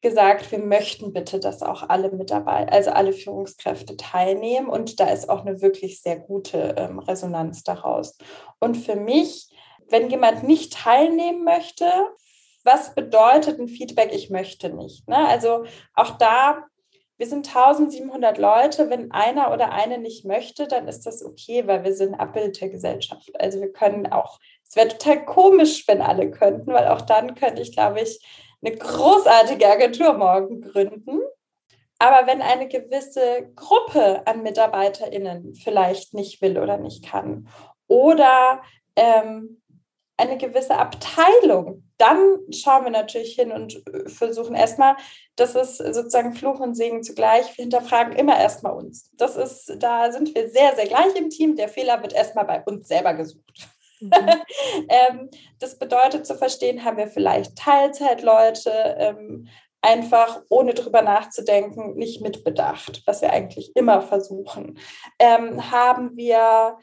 [0.08, 4.70] gesagt, wir möchten bitte, dass auch alle mit dabei, also alle Führungskräfte teilnehmen.
[4.70, 8.18] Und da ist auch eine wirklich sehr gute ähm, Resonanz daraus.
[8.60, 9.50] Und für mich,
[9.90, 11.86] wenn jemand nicht teilnehmen möchte,
[12.64, 15.08] was bedeutet ein Feedback, ich möchte nicht?
[15.08, 15.28] Ne?
[15.28, 16.66] Also auch da,
[17.18, 18.90] wir sind 1700 Leute.
[18.90, 22.70] Wenn einer oder eine nicht möchte, dann ist das okay, weil wir sind Abbild der
[22.70, 23.30] Gesellschaft.
[23.40, 27.62] Also wir können auch, es wäre total komisch, wenn alle könnten, weil auch dann könnte
[27.62, 28.20] ich, glaube ich,
[28.64, 31.22] eine großartige Agentur morgen gründen.
[32.00, 37.48] Aber wenn eine gewisse Gruppe an MitarbeiterInnen vielleicht nicht will oder nicht kann
[37.88, 38.62] oder
[38.96, 39.62] ähm,
[40.18, 44.96] eine gewisse Abteilung, dann schauen wir natürlich hin und äh, versuchen erstmal,
[45.36, 47.58] das ist sozusagen Fluch und Segen zugleich.
[47.58, 49.12] Wir hinterfragen immer erstmal uns.
[49.14, 51.56] Das ist, da sind wir sehr, sehr gleich im Team.
[51.56, 53.70] Der Fehler wird erstmal bei uns selber gesucht.
[54.00, 54.12] Mhm.
[54.90, 55.30] ähm,
[55.60, 59.48] das bedeutet zu verstehen, haben wir vielleicht Teilzeitleute ähm,
[59.82, 64.78] einfach ohne drüber nachzudenken nicht mitbedacht, was wir eigentlich immer versuchen.
[65.20, 66.78] Ähm, haben wir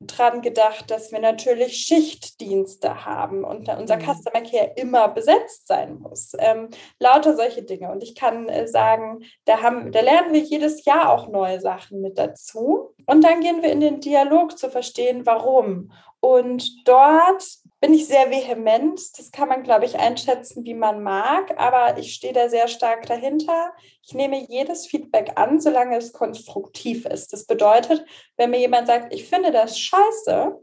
[0.00, 4.02] dran gedacht, dass wir natürlich Schichtdienste haben und unser mhm.
[4.02, 6.32] Customer Care immer besetzt sein muss.
[6.38, 7.90] Ähm, lauter solche Dinge.
[7.90, 12.00] Und ich kann äh, sagen, da, haben, da lernen wir jedes Jahr auch neue Sachen
[12.00, 12.94] mit dazu.
[13.06, 15.92] Und dann gehen wir in den Dialog zu verstehen, warum.
[16.20, 17.44] Und dort
[17.80, 19.00] bin ich sehr vehement.
[19.18, 21.58] Das kann man, glaube ich, einschätzen, wie man mag.
[21.58, 23.72] Aber ich stehe da sehr stark dahinter.
[24.04, 27.32] Ich nehme jedes Feedback an, solange es konstruktiv ist.
[27.32, 28.04] Das bedeutet,
[28.36, 30.60] wenn mir jemand sagt, ich finde das scheiße,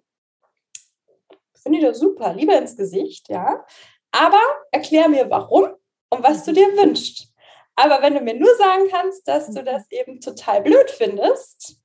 [1.63, 3.65] finde ich das super, lieber ins Gesicht, ja.
[4.11, 4.41] Aber
[4.71, 5.69] erklär mir, warum
[6.09, 7.33] und was du dir wünschst.
[7.75, 11.77] Aber wenn du mir nur sagen kannst, dass du das eben total blöd findest,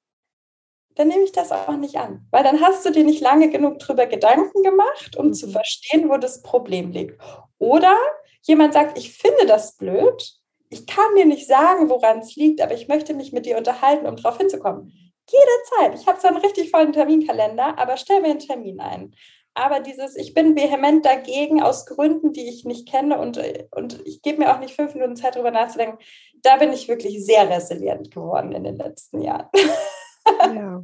[1.01, 2.27] dann nehme ich das auch nicht an.
[2.31, 5.33] Weil dann hast du dir nicht lange genug darüber Gedanken gemacht, um mhm.
[5.33, 7.19] zu verstehen, wo das Problem liegt.
[7.59, 7.97] Oder
[8.43, 10.35] jemand sagt, ich finde das blöd,
[10.69, 14.07] ich kann dir nicht sagen, woran es liegt, aber ich möchte mich mit dir unterhalten,
[14.07, 14.93] um darauf hinzukommen.
[15.29, 15.99] Jederzeit.
[15.99, 19.15] Ich habe zwar einen richtig vollen Terminkalender, aber stell mir einen Termin ein.
[19.55, 24.21] Aber dieses, ich bin vehement dagegen aus Gründen, die ich nicht kenne und, und ich
[24.23, 25.99] gebe mir auch nicht fünf Minuten Zeit, darüber nachzudenken,
[26.43, 29.49] da bin ich wirklich sehr resilient geworden in den letzten Jahren.
[30.39, 30.83] Ja,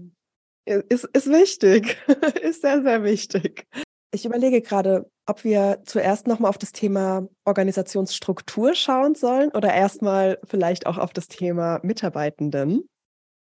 [0.64, 1.96] ist, ist wichtig,
[2.42, 3.66] ist sehr, sehr wichtig.
[4.12, 10.38] Ich überlege gerade, ob wir zuerst nochmal auf das Thema Organisationsstruktur schauen sollen oder erstmal
[10.44, 12.88] vielleicht auch auf das Thema Mitarbeitenden.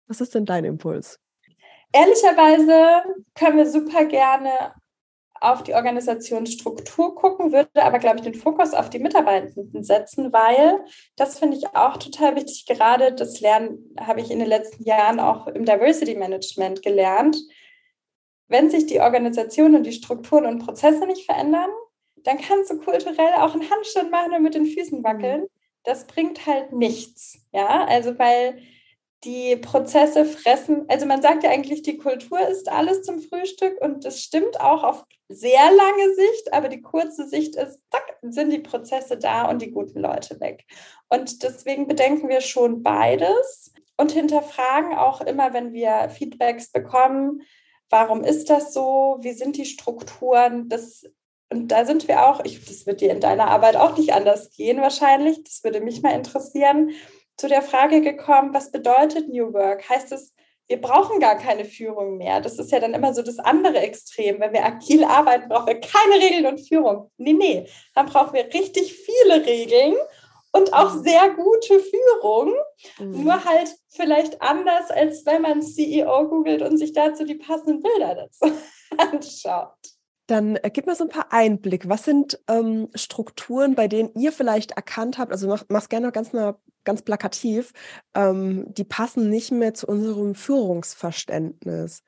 [0.08, 1.18] Was ist denn dein Impuls?
[1.92, 3.02] Ehrlicherweise
[3.34, 4.74] können wir super gerne
[5.40, 10.85] auf die Organisationsstruktur gucken, würde aber, glaube ich, den Fokus auf die Mitarbeitenden setzen, weil
[11.16, 12.66] das finde ich auch total wichtig.
[12.66, 17.37] Gerade das Lernen habe ich in den letzten Jahren auch im Diversity Management gelernt.
[18.48, 21.70] Wenn sich die Organisation und die Strukturen und Prozesse nicht verändern,
[22.16, 25.46] dann kannst du kulturell auch einen Handstand machen und mit den Füßen wackeln.
[25.85, 27.38] Das bringt halt nichts.
[27.53, 28.61] Ja, also weil
[29.24, 30.85] die Prozesse fressen.
[30.88, 34.85] Also man sagt ja eigentlich, die Kultur ist alles zum Frühstück und das stimmt auch
[34.85, 39.62] auf sehr lange Sicht, aber die kurze Sicht ist, zack, sind die Prozesse da und
[39.62, 40.64] die guten Leute weg.
[41.09, 47.43] Und deswegen bedenken wir schon beides und hinterfragen auch immer, wenn wir Feedbacks bekommen,
[47.91, 51.05] warum ist das so, wie sind die Strukturen, das
[51.51, 54.51] und da sind wir auch, ich, das wird dir in deiner Arbeit auch nicht anders
[54.51, 56.91] gehen wahrscheinlich, das würde mich mal interessieren,
[57.38, 59.88] zu der Frage gekommen, was bedeutet New Work?
[59.88, 60.35] Heißt es,
[60.68, 62.40] wir brauchen gar keine Führung mehr.
[62.40, 64.38] Das ist ja dann immer so das andere Extrem.
[64.38, 67.11] Wenn wir agil arbeiten, brauchen wir keine Regeln und Führung.
[67.16, 69.94] Nee, nee, dann brauchen wir richtig viele Regeln
[70.52, 71.02] und auch mhm.
[71.02, 72.54] sehr gute Führung.
[72.98, 73.24] Mhm.
[73.24, 78.14] Nur halt vielleicht anders, als wenn man CEO googelt und sich dazu die passenden Bilder
[78.14, 78.54] dazu
[78.98, 79.72] anschaut.
[80.26, 81.88] Dann äh, gib mir so ein paar Einblick.
[81.88, 85.33] Was sind ähm, Strukturen, bei denen ihr vielleicht erkannt habt?
[85.33, 86.57] Also mach, mach's gerne ganz mal
[86.88, 87.72] ganz plakativ,
[88.14, 92.03] ähm, die passen nicht mehr zu unserem Führungsverständnis.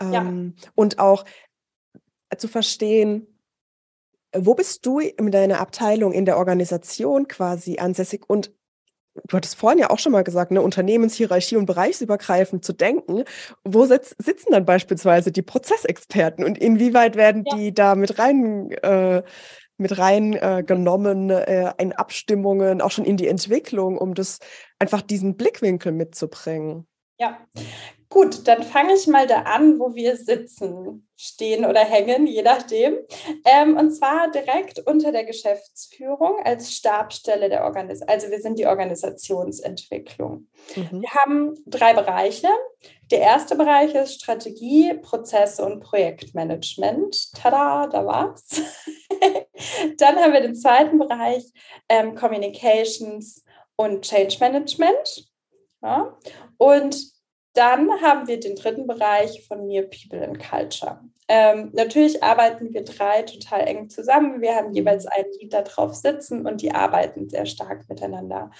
[0.00, 0.62] Ähm, ja.
[0.74, 1.26] Und auch
[2.30, 3.26] äh, zu verstehen,
[4.34, 8.52] wo bist du in deiner Abteilung, in der Organisation quasi ansässig und
[9.28, 13.24] du hattest vorhin ja auch schon mal gesagt, eine Unternehmenshierarchie und bereichsübergreifend zu denken.
[13.64, 17.56] Wo sitz, sitzen dann beispielsweise die Prozessexperten und inwieweit werden ja.
[17.56, 19.22] die da mit rein äh,
[19.78, 24.38] mit reingenommen äh, in Abstimmungen, auch schon in die Entwicklung, um das
[24.78, 26.86] einfach diesen Blickwinkel mitzubringen.
[27.18, 27.38] Ja,
[28.08, 32.98] gut, dann fange ich mal da an, wo wir sitzen, stehen oder hängen, je nachdem.
[33.44, 38.08] Ähm, und zwar direkt unter der Geschäftsführung als Stabstelle der Organisation.
[38.08, 40.48] Also wir sind die Organisationsentwicklung.
[40.74, 41.02] Mhm.
[41.02, 42.48] Wir haben drei Bereiche.
[43.10, 47.32] Der erste Bereich ist Strategie, Prozesse und Projektmanagement.
[47.34, 48.60] Tada, da war's.
[49.98, 51.44] Dann haben wir den zweiten Bereich
[51.88, 53.42] ähm, Communications
[53.76, 55.30] und Change Management.
[55.82, 56.16] Ja?
[56.58, 57.15] Und
[57.56, 61.00] dann haben wir den dritten Bereich von mir, People and Culture.
[61.28, 64.40] Ähm, natürlich arbeiten wir drei total eng zusammen.
[64.40, 68.50] Wir haben jeweils einen Lead da drauf sitzen und die arbeiten sehr stark miteinander.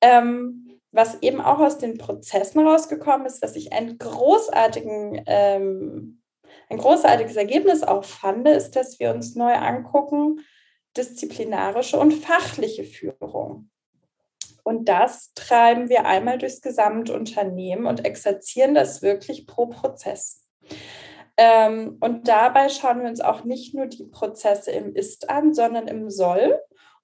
[0.00, 6.22] Ähm, was eben auch aus den Prozessen rausgekommen ist, was ich einen großartigen, ähm,
[6.70, 10.40] ein großartiges Ergebnis auch fand, ist, dass wir uns neu angucken,
[10.96, 13.70] disziplinarische und fachliche Führung.
[14.64, 20.44] Und das treiben wir einmal durchs Gesamtunternehmen und exerzieren das wirklich pro Prozess.
[21.36, 25.86] Ähm, und dabei schauen wir uns auch nicht nur die Prozesse im Ist an, sondern
[25.86, 26.58] im Soll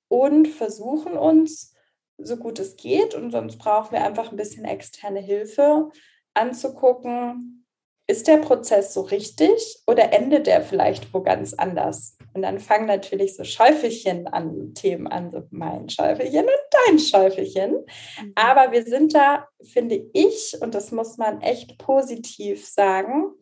[0.08, 1.74] und versuchen uns,
[2.16, 5.90] so gut es geht, und sonst brauchen wir einfach ein bisschen externe Hilfe,
[6.34, 7.66] anzugucken,
[8.06, 12.18] ist der Prozess so richtig oder endet der vielleicht wo ganz anders?
[12.32, 17.72] Und dann fangen natürlich so Schäufelchen an Themen an, so mein Schäufelchen und dein Schäufelchen.
[17.72, 18.32] Mhm.
[18.34, 23.32] Aber wir sind da, finde ich, und das muss man echt positiv sagen,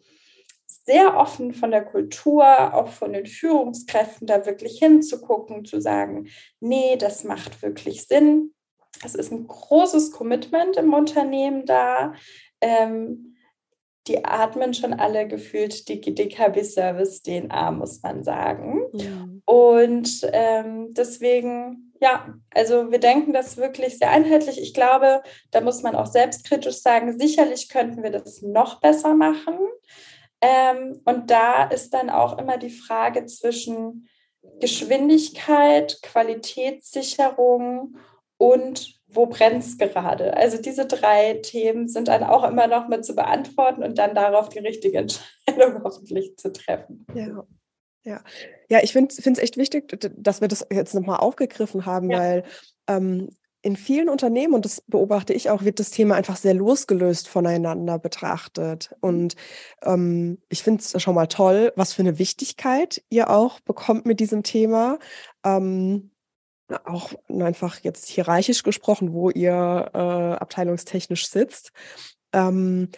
[0.66, 6.29] sehr offen von der Kultur, auch von den Führungskräften, da wirklich hinzugucken, zu sagen,
[6.61, 8.55] nee, das macht wirklich Sinn.
[9.05, 12.14] Es ist ein großes Commitment im Unternehmen da.
[12.62, 13.27] Ähm,
[14.09, 18.87] die atmen schon alle gefühlt die DKB-Service DNA, muss man sagen.
[18.92, 19.42] Mhm.
[19.44, 24.61] Und ähm, deswegen, ja, also wir denken das wirklich sehr einheitlich.
[24.61, 29.59] Ich glaube, da muss man auch selbstkritisch sagen, sicherlich könnten wir das noch besser machen.
[30.40, 34.09] Ähm, und da ist dann auch immer die Frage zwischen
[34.61, 37.97] Geschwindigkeit, Qualitätssicherung
[38.38, 40.37] und wo brennt es gerade?
[40.37, 44.49] Also diese drei Themen sind dann auch immer noch mit zu beantworten und dann darauf
[44.49, 47.07] die richtige Entscheidung hoffentlich zu treffen.
[47.14, 47.44] Ja.
[48.05, 48.23] Ja,
[48.68, 52.18] ja ich finde es echt wichtig, dass wir das jetzt nochmal aufgegriffen haben, ja.
[52.18, 52.44] weil
[52.87, 53.31] ähm,
[53.62, 57.99] in vielen Unternehmen, und das beobachte ich auch, wird das Thema einfach sehr losgelöst voneinander
[57.99, 58.94] betrachtet.
[59.01, 59.35] Und
[59.83, 64.21] ähm, ich finde es schon mal toll, was für eine Wichtigkeit ihr auch bekommt mit
[64.21, 64.99] diesem Thema.
[65.44, 66.12] Ähm,
[66.85, 71.72] auch einfach jetzt hierarchisch gesprochen, wo ihr äh, abteilungstechnisch sitzt.
[72.33, 72.90] Ähm,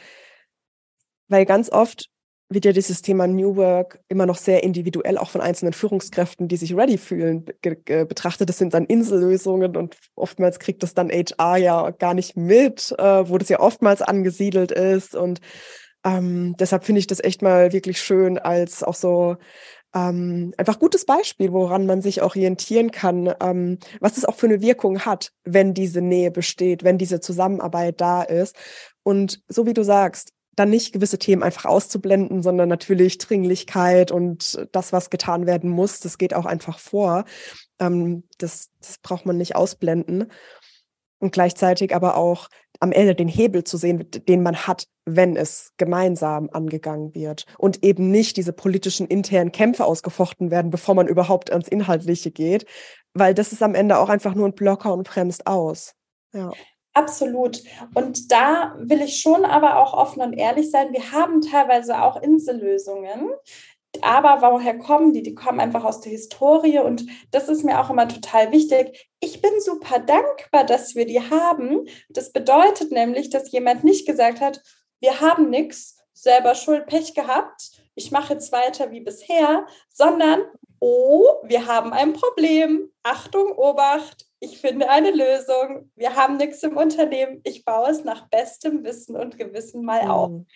[1.28, 2.11] weil ganz oft
[2.50, 6.56] wird ja dieses Thema New Work immer noch sehr individuell auch von einzelnen Führungskräften, die
[6.56, 8.48] sich ready fühlen, betrachtet.
[8.48, 13.28] Das sind dann Insellösungen und oftmals kriegt das dann HR ja gar nicht mit, äh,
[13.28, 15.14] wo das ja oftmals angesiedelt ist.
[15.14, 15.40] Und
[16.04, 19.37] ähm, deshalb finde ich das echt mal wirklich schön als auch so
[19.94, 24.61] ähm, einfach gutes Beispiel, woran man sich orientieren kann, ähm, was es auch für eine
[24.61, 28.57] Wirkung hat, wenn diese Nähe besteht, wenn diese Zusammenarbeit da ist.
[29.03, 34.66] Und so wie du sagst, dann nicht gewisse Themen einfach auszublenden, sondern natürlich Dringlichkeit und
[34.72, 37.24] das, was getan werden muss, das geht auch einfach vor.
[37.79, 40.31] Ähm, das, das braucht man nicht ausblenden.
[41.18, 42.48] Und gleichzeitig aber auch
[42.80, 47.84] am Ende den Hebel zu sehen, den man hat, wenn es gemeinsam angegangen wird und
[47.84, 52.64] eben nicht diese politischen internen Kämpfe ausgefochten werden, bevor man überhaupt ans Inhaltliche geht,
[53.14, 55.94] weil das ist am Ende auch einfach nur ein Blocker und bremst aus.
[56.32, 56.50] Ja.
[56.92, 57.62] Absolut.
[57.94, 60.92] Und da will ich schon aber auch offen und ehrlich sein.
[60.92, 63.30] Wir haben teilweise auch Insellösungen,
[64.03, 65.22] aber woher kommen die?
[65.22, 69.11] Die kommen einfach aus der Historie und das ist mir auch immer total wichtig.
[69.20, 71.88] Ich bin super dankbar, dass wir die haben.
[72.09, 74.62] Das bedeutet nämlich, dass jemand nicht gesagt hat,
[75.00, 80.42] wir haben nichts, selber Schuld, Pech gehabt, ich mache jetzt weiter wie bisher, sondern,
[80.79, 82.90] oh, wir haben ein Problem.
[83.03, 85.90] Achtung, Obacht, ich finde eine Lösung.
[85.96, 87.40] Wir haben nichts im Unternehmen.
[87.44, 90.31] Ich baue es nach bestem Wissen und Gewissen mal auf.
[90.31, 90.46] Mhm.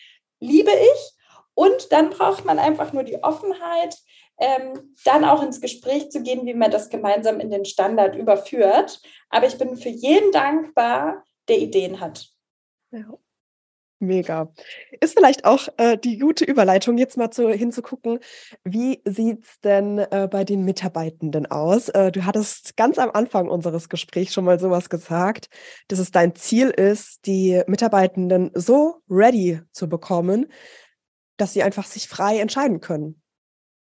[0.41, 1.15] Liebe ich
[1.55, 3.97] und dann braucht man einfach nur die Offenheit,
[4.39, 9.01] ähm, dann auch ins Gespräch zu gehen, wie man das gemeinsam in den Standard überführt.
[9.31, 12.29] Aber ich bin für jeden dankbar, der Ideen hat.
[12.91, 13.19] Ja.
[14.01, 14.53] Mega.
[15.01, 18.19] Ist vielleicht auch äh, die gute Überleitung, jetzt mal zu, hinzugucken,
[18.65, 21.89] wie sieht es denn äh, bei den Mitarbeitenden aus?
[21.89, 25.49] Äh, du hattest ganz am Anfang unseres Gesprächs schon mal sowas gesagt,
[25.89, 30.47] dass es dein Ziel ist, die Mitarbeitenden so ready zu bekommen,
[31.37, 33.21] dass sie einfach sich frei entscheiden können.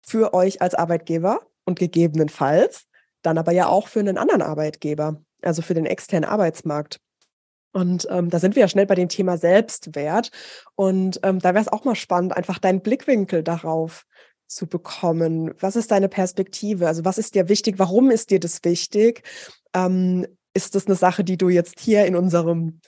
[0.02, 2.86] Für euch als Arbeitgeber und gegebenenfalls
[3.22, 7.00] dann aber ja auch für einen anderen Arbeitgeber, also für den externen Arbeitsmarkt.
[7.72, 10.30] Und ähm, da sind wir ja schnell bei dem Thema Selbstwert.
[10.74, 14.06] Und ähm, da wäre es auch mal spannend, einfach deinen Blickwinkel darauf
[14.46, 15.54] zu bekommen.
[15.60, 16.88] Was ist deine Perspektive?
[16.88, 17.78] Also was ist dir wichtig?
[17.78, 19.22] Warum ist dir das wichtig?
[19.72, 22.80] Ähm, ist das eine Sache, die du jetzt hier in unserem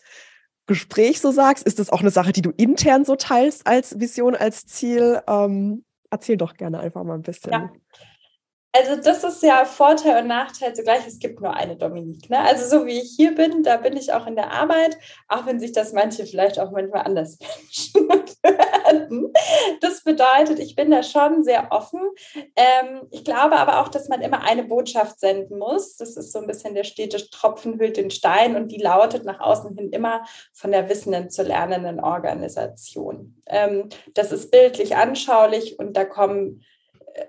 [0.67, 1.67] Gespräch so sagst?
[1.67, 5.21] Ist das auch eine Sache, die du intern so teilst als Vision, als Ziel?
[5.27, 7.53] Ähm, erzähl doch gerne einfach mal ein bisschen.
[7.53, 7.73] Ja.
[8.75, 11.07] Also das ist ja Vorteil und Nachteil zugleich.
[11.07, 12.31] Es gibt nur eine Dominique.
[12.31, 12.39] Ne?
[12.39, 14.97] Also so wie ich hier bin, da bin ich auch in der Arbeit,
[15.29, 17.39] auch wenn sich das manche vielleicht auch manchmal anders
[17.95, 18.09] wünschen
[18.43, 19.33] werden.
[19.81, 22.01] Das bedeutet, ich bin da schon sehr offen.
[22.57, 25.97] Ähm, ich glaube aber auch, dass man immer eine Botschaft senden muss.
[25.97, 29.41] Das ist so ein bisschen der stete Tropfen hüllt den Stein und die lautet nach
[29.41, 33.43] außen hin immer von der wissenden zur lernenden Organisation.
[33.47, 36.63] Ähm, das ist bildlich anschaulich und da kommen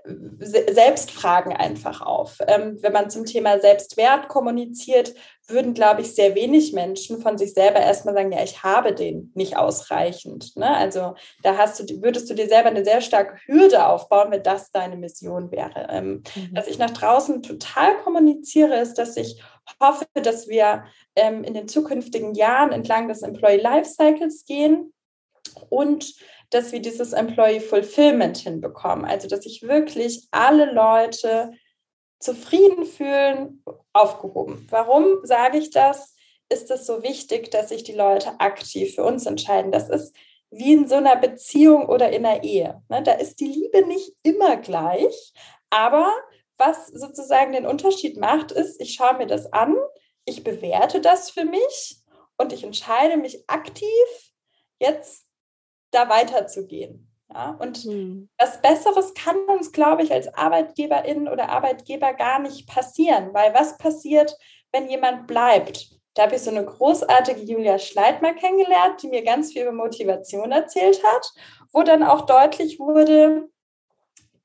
[0.05, 2.37] Selbstfragen einfach auf.
[2.47, 5.13] Ähm, wenn man zum Thema Selbstwert kommuniziert,
[5.47, 9.31] würden, glaube ich, sehr wenig Menschen von sich selber erstmal sagen, ja, ich habe den
[9.35, 10.55] nicht ausreichend.
[10.55, 10.69] Ne?
[10.69, 14.71] Also da hast du, würdest du dir selber eine sehr starke Hürde aufbauen, wenn das
[14.71, 15.87] deine Mission wäre.
[15.89, 16.49] Ähm, mhm.
[16.53, 19.41] Was ich nach draußen total kommuniziere, ist, dass ich
[19.79, 24.93] hoffe, dass wir ähm, in den zukünftigen Jahren entlang des Employee Lifecycles gehen
[25.69, 26.13] und
[26.53, 29.05] dass wir dieses Employee Fulfillment hinbekommen.
[29.05, 31.53] Also, dass sich wirklich alle Leute
[32.19, 34.67] zufrieden fühlen, aufgehoben.
[34.69, 36.15] Warum sage ich das?
[36.49, 39.71] Ist es so wichtig, dass sich die Leute aktiv für uns entscheiden?
[39.71, 40.15] Das ist
[40.51, 42.81] wie in so einer Beziehung oder in einer Ehe.
[42.89, 43.01] Ne?
[43.01, 45.33] Da ist die Liebe nicht immer gleich,
[45.69, 46.13] aber
[46.57, 49.75] was sozusagen den Unterschied macht, ist, ich schaue mir das an,
[50.25, 51.97] ich bewerte das für mich
[52.37, 53.89] und ich entscheide mich aktiv,
[54.79, 55.25] jetzt
[55.93, 57.09] da weiterzugehen.
[57.33, 58.29] Ja, und mhm.
[58.37, 63.77] was Besseres kann uns, glaube ich, als Arbeitgeberin oder Arbeitgeber gar nicht passieren, weil was
[63.77, 64.37] passiert,
[64.71, 65.89] wenn jemand bleibt?
[66.13, 70.51] Da habe ich so eine großartige Julia Schleitmer kennengelernt, die mir ganz viel über Motivation
[70.51, 71.27] erzählt hat,
[71.71, 73.49] wo dann auch deutlich wurde,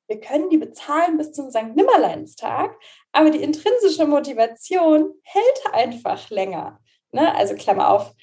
[0.08, 1.76] wir können die bezahlen bis zum St.
[1.76, 2.74] Nimmerleinstag,
[3.12, 6.80] aber die intrinsische Motivation hält einfach länger.
[7.12, 7.34] Ne?
[7.34, 8.14] Also Klammer auf,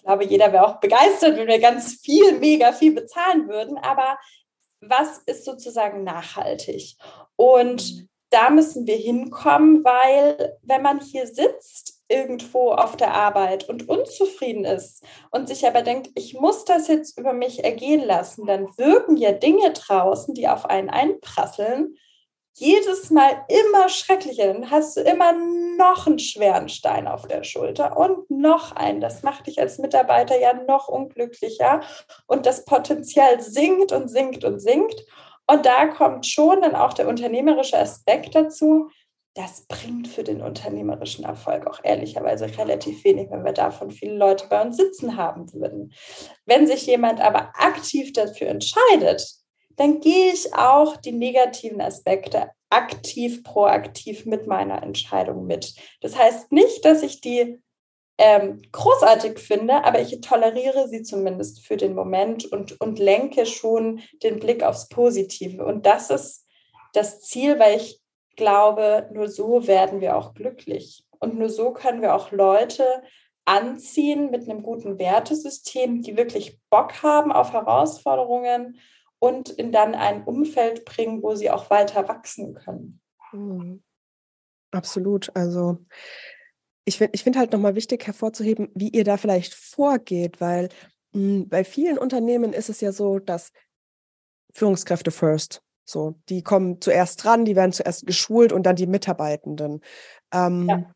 [0.00, 3.76] ich glaube, jeder wäre auch begeistert, wenn wir ganz viel, mega viel bezahlen würden.
[3.76, 4.18] Aber
[4.80, 6.96] was ist sozusagen nachhaltig?
[7.36, 13.90] Und da müssen wir hinkommen, weil wenn man hier sitzt, irgendwo auf der Arbeit und
[13.90, 18.68] unzufrieden ist und sich aber denkt, ich muss das jetzt über mich ergehen lassen, dann
[18.78, 21.98] wirken ja Dinge draußen, die auf einen einprasseln,
[22.60, 24.52] jedes Mal immer schrecklicher.
[24.52, 25.32] Dann hast du immer
[25.78, 29.00] noch einen schweren Stein auf der Schulter und noch einen.
[29.00, 31.80] Das macht dich als Mitarbeiter ja noch unglücklicher
[32.26, 35.04] und das Potenzial sinkt und sinkt und sinkt.
[35.46, 38.90] Und da kommt schon dann auch der unternehmerische Aspekt dazu.
[39.34, 44.46] Das bringt für den unternehmerischen Erfolg auch ehrlicherweise relativ wenig, wenn wir davon viele Leute
[44.50, 45.94] bei uns sitzen haben würden.
[46.44, 49.39] Wenn sich jemand aber aktiv dafür entscheidet,
[49.80, 55.74] dann gehe ich auch die negativen Aspekte aktiv, proaktiv mit meiner Entscheidung mit.
[56.02, 57.62] Das heißt nicht, dass ich die
[58.18, 64.00] ähm, großartig finde, aber ich toleriere sie zumindest für den Moment und, und lenke schon
[64.22, 65.64] den Blick aufs Positive.
[65.64, 66.44] Und das ist
[66.92, 68.02] das Ziel, weil ich
[68.36, 71.06] glaube, nur so werden wir auch glücklich.
[71.20, 72.84] Und nur so können wir auch Leute
[73.46, 78.78] anziehen mit einem guten Wertesystem, die wirklich Bock haben auf Herausforderungen
[79.20, 83.00] und in dann ein Umfeld bringen, wo sie auch weiter wachsen können.
[83.32, 83.82] Mhm.
[84.72, 85.30] Absolut.
[85.34, 85.78] Also
[86.84, 90.68] ich finde ich find halt nochmal wichtig hervorzuheben, wie ihr da vielleicht vorgeht, weil
[91.12, 93.52] mh, hm, bei vielen Unternehmen ist es ja so, dass
[94.52, 95.62] Führungskräfte first.
[95.84, 99.80] So, die kommen zuerst dran, die werden zuerst geschult und dann die Mitarbeitenden.
[100.32, 100.94] Ähm, ja.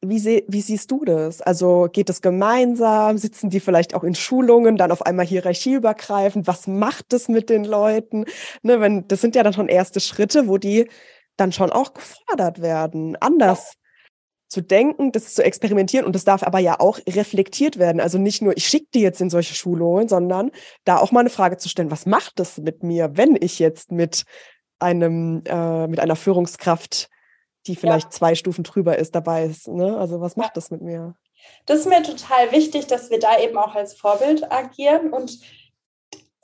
[0.00, 1.40] Wie, seh, wie siehst du das?
[1.40, 3.18] Also geht es gemeinsam?
[3.18, 6.46] Sitzen die vielleicht auch in Schulungen, dann auf einmal hierarchieübergreifend?
[6.46, 8.24] Was macht das mit den Leuten?
[8.62, 10.88] Ne, wenn, das sind ja dann schon erste Schritte, wo die
[11.36, 13.74] dann schon auch gefordert werden, anders
[14.48, 18.00] zu denken, das zu experimentieren und das darf aber ja auch reflektiert werden.
[18.00, 20.50] Also nicht nur, ich schicke die jetzt in solche Schulungen, sondern
[20.84, 23.92] da auch mal eine Frage zu stellen, was macht das mit mir, wenn ich jetzt
[23.92, 24.24] mit
[24.78, 27.10] einem, äh, mit einer Führungskraft
[27.68, 28.10] die vielleicht ja.
[28.10, 29.68] zwei Stufen drüber ist, dabei ist.
[29.68, 29.96] Ne?
[29.96, 31.14] Also was macht das mit mir?
[31.66, 35.12] Das ist mir total wichtig, dass wir da eben auch als Vorbild agieren.
[35.12, 35.38] Und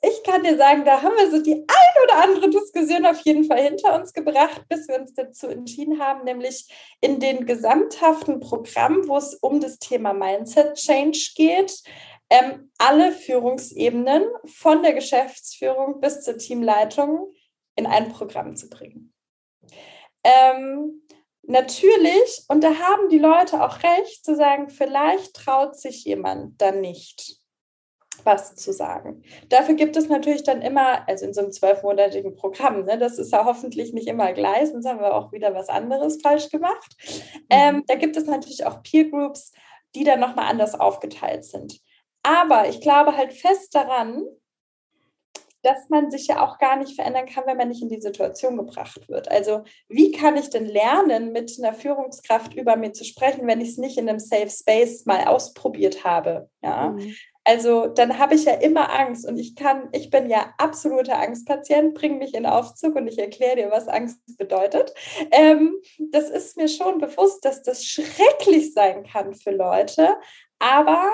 [0.02, 3.44] ich kann dir sagen, da haben wir so die ein oder andere Diskussion auf jeden
[3.44, 6.68] Fall hinter uns gebracht, bis wir uns dazu entschieden haben, nämlich
[7.00, 11.82] in den gesamthaften Programmen, wo es um das Thema Mindset Change geht,
[12.30, 17.32] ähm, alle Führungsebenen von der Geschäftsführung bis zur Teamleitung
[17.76, 19.12] in ein Programm zu bringen.
[20.22, 21.02] Ähm,
[21.46, 26.80] natürlich, und da haben die Leute auch recht, zu sagen, vielleicht traut sich jemand dann
[26.80, 27.38] nicht
[28.22, 29.22] was zu sagen.
[29.48, 33.32] Dafür gibt es natürlich dann immer, also in so einem zwölfmonatigen Programm, ne, das ist
[33.32, 36.96] ja hoffentlich nicht immer gleich, sonst haben wir auch wieder was anderes falsch gemacht.
[37.04, 37.42] Mhm.
[37.50, 39.52] Ähm, da gibt es natürlich auch Peer Groups,
[39.94, 41.80] die dann nochmal anders aufgeteilt sind.
[42.22, 44.24] Aber ich glaube halt fest daran,
[45.64, 48.56] dass man sich ja auch gar nicht verändern kann, wenn man nicht in die Situation
[48.56, 49.30] gebracht wird.
[49.30, 53.70] Also wie kann ich denn lernen, mit einer Führungskraft über mir zu sprechen, wenn ich
[53.70, 56.48] es nicht in einem Safe Space mal ausprobiert habe?
[56.62, 56.90] Ja.
[56.90, 57.14] Mhm.
[57.46, 61.92] Also dann habe ich ja immer Angst und ich kann, ich bin ja absoluter Angstpatient,
[61.92, 64.94] bring mich in Aufzug und ich erkläre dir, was Angst bedeutet.
[65.30, 65.74] Ähm,
[66.10, 70.16] das ist mir schon bewusst, dass das schrecklich sein kann für Leute,
[70.58, 71.10] aber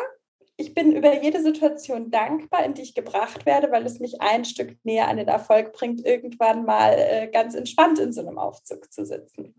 [0.61, 4.45] ich bin über jede Situation dankbar, in die ich gebracht werde, weil es mich ein
[4.45, 8.93] Stück näher an den Erfolg bringt, irgendwann mal äh, ganz entspannt in so einem Aufzug
[8.93, 9.55] zu sitzen.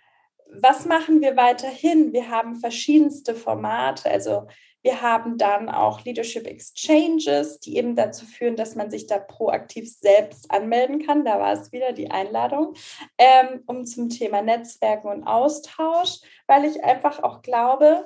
[0.54, 2.14] Was machen wir weiterhin?
[2.14, 4.12] Wir haben verschiedenste Formate.
[4.12, 4.48] Also
[4.84, 9.92] wir haben dann auch Leadership Exchanges, die eben dazu führen, dass man sich da proaktiv
[9.92, 11.24] selbst anmelden kann.
[11.24, 12.74] Da war es wieder die Einladung,
[13.18, 18.06] ähm, um zum Thema Netzwerken und Austausch, weil ich einfach auch glaube,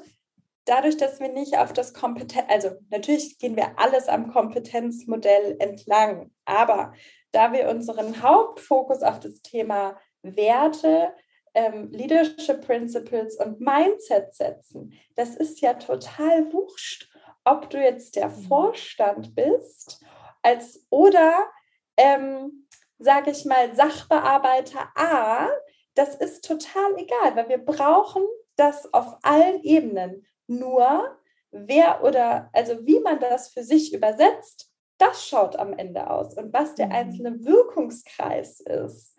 [0.66, 6.32] dadurch, dass wir nicht auf das Kompetenz, also natürlich gehen wir alles am Kompetenzmodell entlang,
[6.45, 6.93] aber
[7.32, 11.13] da wir unseren Hauptfokus auf das Thema Werte,
[11.53, 14.93] ähm, Leadership Principles und Mindset setzen.
[15.16, 17.09] Das ist ja total wurscht,
[17.45, 18.47] ob du jetzt der mhm.
[18.47, 20.03] Vorstand bist
[20.41, 21.49] als oder
[21.97, 22.68] ähm,
[22.99, 25.49] sage ich mal Sachbearbeiter A.
[25.93, 28.24] Das ist total egal, weil wir brauchen
[28.57, 30.26] das auf allen Ebenen.
[30.48, 31.18] Nur
[31.52, 36.54] wer oder also wie man das für sich übersetzt, das schaut am Ende aus und
[36.54, 36.91] was der mhm.
[36.91, 39.18] einzelne Wirkungskreis ist.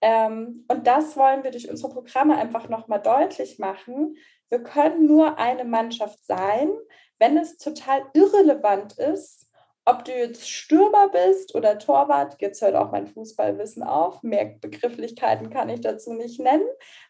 [0.00, 4.16] Ähm, und das wollen wir durch unsere Programme einfach nochmal deutlich machen.
[4.48, 6.70] Wir können nur eine Mannschaft sein,
[7.18, 9.50] wenn es total irrelevant ist,
[9.84, 12.36] ob du jetzt Stürmer bist oder Torwart.
[12.40, 14.22] Jetzt hört auch mein Fußballwissen auf.
[14.22, 16.66] Mehr Begrifflichkeiten kann ich dazu nicht nennen.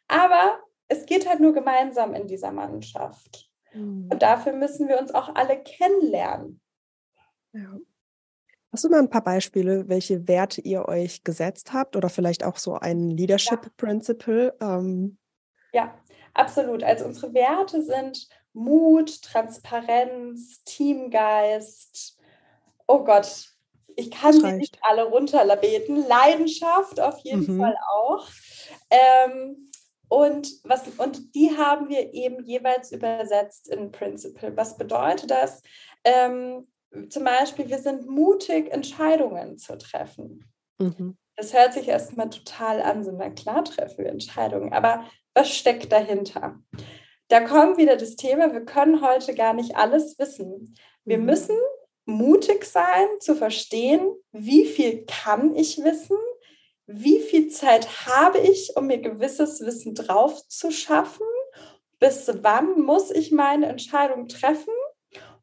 [0.07, 3.48] Aber es geht halt nur gemeinsam in dieser Mannschaft.
[3.79, 4.09] Mhm.
[4.11, 6.61] Und dafür müssen wir uns auch alle kennenlernen.
[7.53, 7.79] Ja.
[8.71, 12.57] Hast du mal ein paar Beispiele, welche Werte ihr euch gesetzt habt oder vielleicht auch
[12.57, 13.71] so ein Leadership ja.
[13.77, 14.55] Principle?
[14.61, 15.19] Ähm.
[15.73, 15.95] Ja,
[16.35, 16.83] absolut.
[16.83, 22.19] Also unsere Werte sind Mut, Transparenz, Teamgeist.
[22.87, 23.55] Oh Gott,
[23.97, 26.07] ich kann sie nicht alle runterbeten.
[26.07, 27.61] Leidenschaft auf jeden mhm.
[27.61, 28.29] Fall auch.
[28.91, 29.68] Ähm,
[30.09, 34.57] und, was, und die haben wir eben jeweils übersetzt in Principle.
[34.57, 35.63] Was bedeutet das?
[36.05, 36.67] Ähm,
[37.11, 40.45] zum Beispiel, wir sind mutig, Entscheidungen zu treffen.
[40.79, 41.17] Mhm.
[41.37, 45.05] Das hört sich erstmal total an, so na klar treffen wir Entscheidungen, aber
[45.35, 46.59] was steckt dahinter?
[47.29, 50.75] Da kommt wieder das Thema, wir können heute gar nicht alles wissen.
[51.05, 51.27] Wir mhm.
[51.27, 51.57] müssen
[52.07, 56.17] mutig sein, zu verstehen, wie viel kann ich wissen,
[56.89, 61.27] wie viel Zeit habe ich, um mir gewisses Wissen drauf zu schaffen,
[62.01, 64.73] bis wann muss ich meine Entscheidung treffen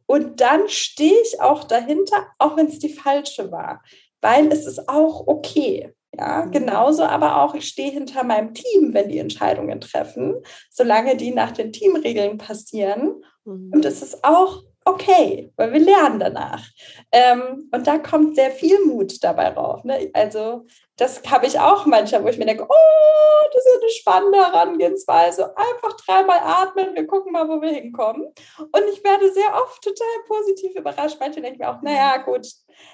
[0.07, 3.83] und dann stehe ich auch dahinter, auch wenn es die falsche war,
[4.21, 5.93] weil es ist auch okay.
[6.17, 6.51] Ja, mhm.
[6.51, 10.35] genauso aber auch, ich stehe hinter meinem Team, wenn die Entscheidungen treffen,
[10.71, 13.23] solange die nach den Teamregeln passieren.
[13.43, 13.71] Mhm.
[13.73, 16.63] Und es ist auch okay, weil wir lernen danach.
[17.11, 19.83] Ähm, und da kommt sehr viel Mut dabei raus.
[19.83, 20.11] Ne?
[20.13, 24.38] Also das habe ich auch manchmal, wo ich mir denke, oh, das ist eine spannende
[24.38, 25.57] Herangehensweise.
[25.57, 28.27] Einfach dreimal atmen, wir gucken mal, wo wir hinkommen.
[28.57, 31.17] Und ich werde sehr oft total positiv überrascht.
[31.19, 32.47] Manche denken mir auch, naja, gut,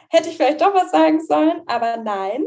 [0.10, 2.46] hätte ich vielleicht doch was sagen sollen, aber nein.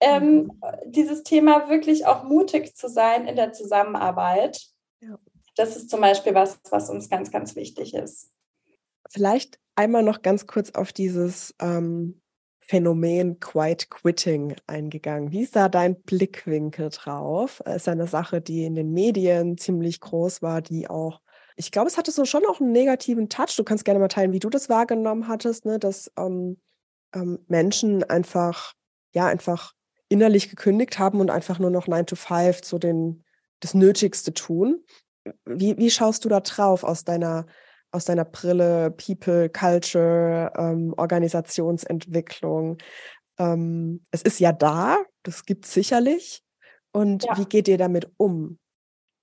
[0.00, 4.58] Ähm, dieses Thema wirklich auch mutig zu sein in der Zusammenarbeit,
[5.00, 5.18] ja.
[5.54, 8.32] das ist zum Beispiel was, was uns ganz, ganz wichtig ist.
[9.10, 12.20] Vielleicht einmal noch ganz kurz auf dieses ähm,
[12.60, 15.30] Phänomen Quiet Quitting eingegangen.
[15.30, 17.62] Wie ist da dein Blickwinkel drauf?
[17.64, 21.20] Es ist eine Sache, die in den Medien ziemlich groß war, die auch,
[21.54, 23.54] ich glaube, es hatte so schon auch einen negativen Touch.
[23.56, 25.78] Du kannst gerne mal teilen, wie du das wahrgenommen hattest, ne?
[25.78, 26.60] dass ähm,
[27.14, 28.72] ähm, Menschen einfach,
[29.12, 29.72] ja, einfach
[30.08, 33.24] innerlich gekündigt haben und einfach nur noch 9 to 5 so den,
[33.60, 34.84] das Nötigste tun.
[35.44, 37.46] Wie, wie schaust du da drauf aus deiner
[37.92, 42.78] aus deiner Brille People, Culture, ähm, Organisationsentwicklung.
[43.38, 46.42] Ähm, es ist ja da, das gibt es sicherlich.
[46.92, 47.36] Und ja.
[47.36, 48.58] wie geht ihr damit um?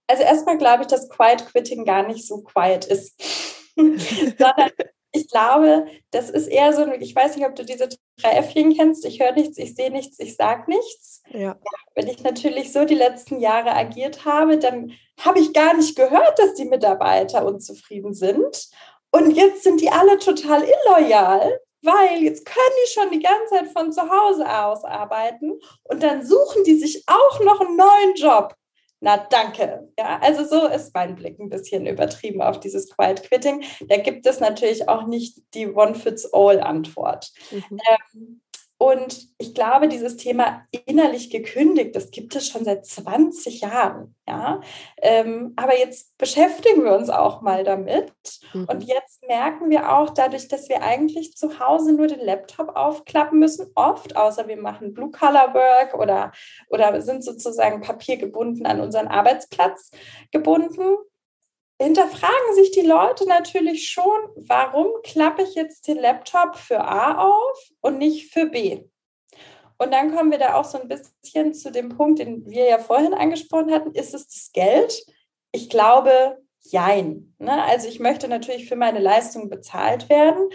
[0.07, 3.19] Also erstmal glaube ich, dass Quiet Quitting gar nicht so quiet ist,
[3.75, 4.71] sondern
[5.13, 7.87] ich glaube, das ist eher so, ich weiß nicht, ob du diese
[8.19, 11.21] drei Äffchen kennst, ich höre nichts, ich sehe nichts, ich sage nichts.
[11.29, 11.55] Ja.
[11.93, 16.39] Wenn ich natürlich so die letzten Jahre agiert habe, dann habe ich gar nicht gehört,
[16.39, 18.69] dass die Mitarbeiter unzufrieden sind.
[19.11, 23.67] Und jetzt sind die alle total illoyal, weil jetzt können die schon die ganze Zeit
[23.67, 28.55] von zu Hause aus arbeiten und dann suchen die sich auch noch einen neuen Job.
[29.03, 29.91] Na danke.
[29.99, 33.61] Ja, also so ist mein Blick ein bisschen übertrieben auf dieses Quiet Quitting.
[33.89, 37.33] Da gibt es natürlich auch nicht die One-Fits-All-Antwort.
[37.51, 37.79] Mhm.
[38.15, 38.41] Ähm,
[38.83, 44.13] und ich glaube, dieses Thema innerlich gekündigt, das gibt es schon seit 20 Jahren.
[44.27, 44.59] Ja?
[45.01, 48.11] Ähm, aber jetzt beschäftigen wir uns auch mal damit.
[48.51, 48.65] Mhm.
[48.65, 53.39] Und jetzt merken wir auch, dadurch, dass wir eigentlich zu Hause nur den Laptop aufklappen
[53.39, 56.33] müssen, oft, außer wir machen Blue-Color-Work oder,
[56.67, 59.91] oder sind sozusagen papiergebunden an unseren Arbeitsplatz
[60.31, 60.97] gebunden,
[61.83, 67.57] hinterfragen sich die Leute natürlich schon, warum klappe ich jetzt den Laptop für A auf
[67.81, 68.85] und nicht für B?
[69.77, 72.79] Und dann kommen wir da auch so ein bisschen zu dem Punkt, den wir ja
[72.79, 73.91] vorhin angesprochen hatten.
[73.91, 75.05] Ist es das Geld?
[75.51, 77.35] Ich glaube, jein.
[77.39, 77.63] Ne?
[77.63, 80.49] Also ich möchte natürlich für meine Leistung bezahlt werden,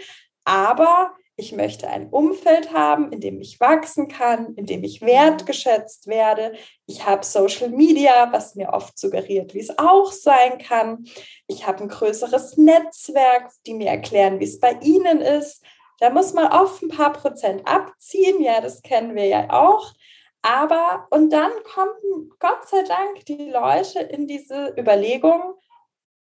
[0.45, 6.07] aber ich möchte ein Umfeld haben, in dem ich wachsen kann, in dem ich wertgeschätzt
[6.07, 6.53] werde.
[6.85, 11.05] Ich habe Social Media, was mir oft suggeriert, wie es auch sein kann.
[11.47, 15.63] Ich habe ein größeres Netzwerk, die mir erklären, wie es bei Ihnen ist.
[15.99, 18.41] Da muss man oft ein paar Prozent abziehen.
[18.41, 19.93] Ja, das kennen wir ja auch.
[20.41, 25.55] Aber, und dann kommen Gott sei Dank die Leute in diese Überlegung,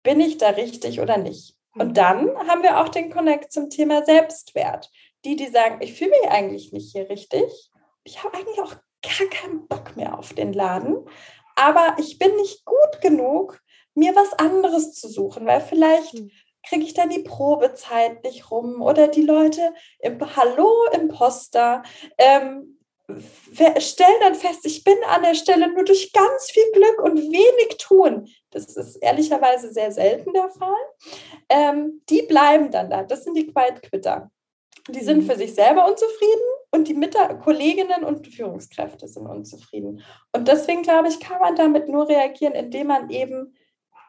[0.03, 1.57] bin ich da richtig oder nicht?
[1.75, 1.95] Und mhm.
[1.95, 4.91] dann haben wir auch den Connect zum Thema Selbstwert
[5.25, 7.71] die, die sagen, ich fühle mich eigentlich nicht hier richtig.
[8.05, 11.05] Ich habe eigentlich auch gar keinen Bock mehr auf den Laden,
[11.57, 13.61] aber ich bin nicht gut genug,
[13.95, 16.31] mir was anderes zu suchen, weil vielleicht hm.
[16.67, 21.83] kriege ich dann die Probezeit nicht rum oder die Leute im Hallo Imposter
[22.17, 22.79] ähm,
[23.79, 27.79] stellen dann fest, ich bin an der Stelle nur durch ganz viel Glück und wenig
[27.79, 28.29] tun.
[28.51, 30.69] Das ist ehrlicherweise sehr selten der Fall.
[31.49, 33.03] Ähm, die bleiben dann da.
[33.03, 34.31] Das sind die Quiet Quitter.
[34.89, 35.39] Die sind für mhm.
[35.39, 40.03] sich selber unzufrieden und die Mitar Kolleginnen und Führungskräfte sind unzufrieden.
[40.33, 43.55] Und deswegen glaube ich, kann man damit nur reagieren, indem man eben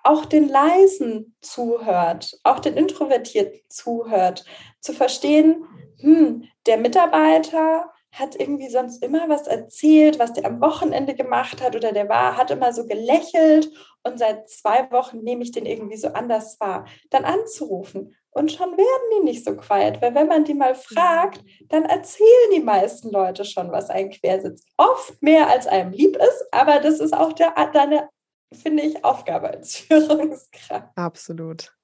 [0.03, 4.45] auch den Leisen zuhört, auch den Introvertierten zuhört,
[4.79, 5.65] zu verstehen,
[5.99, 11.75] hm, der Mitarbeiter hat irgendwie sonst immer was erzählt, was der am Wochenende gemacht hat
[11.75, 13.71] oder der war, hat immer so gelächelt
[14.03, 16.85] und seit zwei Wochen nehme ich den irgendwie so anders wahr.
[17.11, 21.43] Dann anzurufen und schon werden die nicht so quiet, weil wenn man die mal fragt,
[21.67, 26.45] dann erzählen die meisten Leute schon, was ein Quersitz oft mehr als einem lieb ist,
[26.51, 28.09] aber das ist auch der, deine,
[28.53, 30.89] finde ich, Aufgabe als Führungskraft.
[30.95, 31.75] Absolut.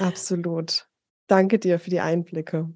[0.00, 0.88] Absolut.
[1.26, 2.70] Danke dir für die Einblicke.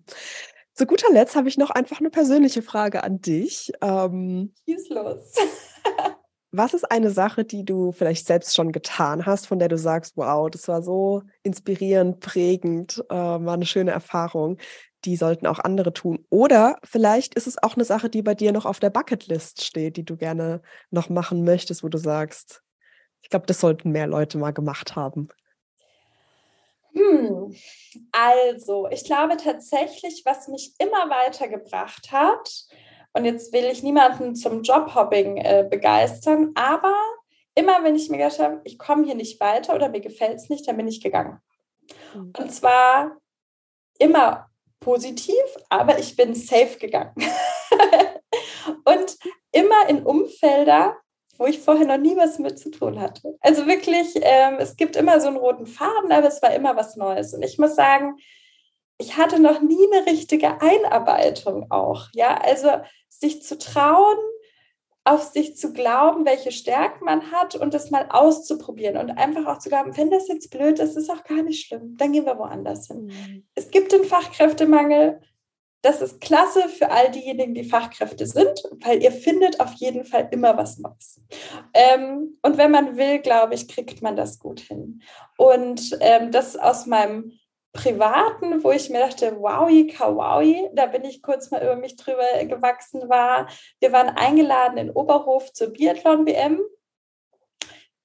[0.80, 3.70] Zu guter Letzt habe ich noch einfach eine persönliche Frage an dich.
[3.82, 5.34] Ähm, Schieß los.
[6.52, 10.16] Was ist eine Sache, die du vielleicht selbst schon getan hast, von der du sagst,
[10.16, 14.56] wow, das war so inspirierend, prägend, äh, war eine schöne Erfahrung,
[15.04, 16.24] die sollten auch andere tun?
[16.30, 19.98] Oder vielleicht ist es auch eine Sache, die bei dir noch auf der Bucketlist steht,
[19.98, 22.62] die du gerne noch machen möchtest, wo du sagst,
[23.20, 25.28] ich glaube, das sollten mehr Leute mal gemacht haben.
[26.92, 27.54] Hm.
[28.12, 32.66] Also, ich glaube tatsächlich, was mich immer weitergebracht hat,
[33.12, 36.94] und jetzt will ich niemanden zum Jobhopping äh, begeistern, aber
[37.54, 40.48] immer wenn ich mir gedacht habe, ich komme hier nicht weiter oder mir gefällt es
[40.48, 41.40] nicht, dann bin ich gegangen.
[42.14, 42.32] Mhm.
[42.38, 43.16] Und zwar
[43.98, 45.34] immer positiv,
[45.68, 47.14] aber ich bin safe gegangen.
[48.84, 49.18] und
[49.52, 50.96] immer in Umfelder,
[51.40, 53.34] wo ich vorher noch nie was mit zu tun hatte.
[53.40, 56.96] Also wirklich, ähm, es gibt immer so einen roten Faden, aber es war immer was
[56.96, 57.32] Neues.
[57.32, 58.16] Und ich muss sagen,
[58.98, 62.08] ich hatte noch nie eine richtige Einarbeitung auch.
[62.12, 62.68] Ja, also
[63.08, 64.18] sich zu trauen,
[65.04, 69.58] auf sich zu glauben, welche Stärken man hat und das mal auszuprobieren und einfach auch
[69.60, 72.38] zu glauben, wenn das jetzt blöd ist, ist auch gar nicht schlimm, dann gehen wir
[72.38, 73.06] woanders hin.
[73.06, 73.48] Mhm.
[73.54, 75.22] Es gibt den Fachkräftemangel.
[75.80, 80.28] Das ist klasse für all diejenigen, die Fachkräfte sind, weil ihr findet auf jeden Fall
[80.30, 81.09] immer was Neues.
[81.74, 85.02] Ähm, und wenn man will, glaube ich, kriegt man das gut hin.
[85.36, 87.32] Und ähm, das aus meinem
[87.72, 92.44] privaten, wo ich mir dachte, wowi, kawaii, da bin ich kurz mal über mich drüber
[92.44, 93.48] gewachsen war.
[93.78, 96.60] Wir waren eingeladen in Oberhof zur Biathlon-WM.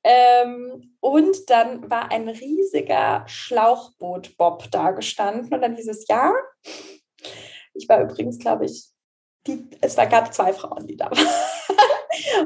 [0.03, 5.51] Ähm, und dann war ein riesiger Schlauchboot-Bob da gestanden.
[5.51, 6.33] Und dann dieses Jahr,
[7.73, 8.85] ich war übrigens, glaube ich,
[9.47, 11.27] die, es war, gab zwei Frauen, die da waren.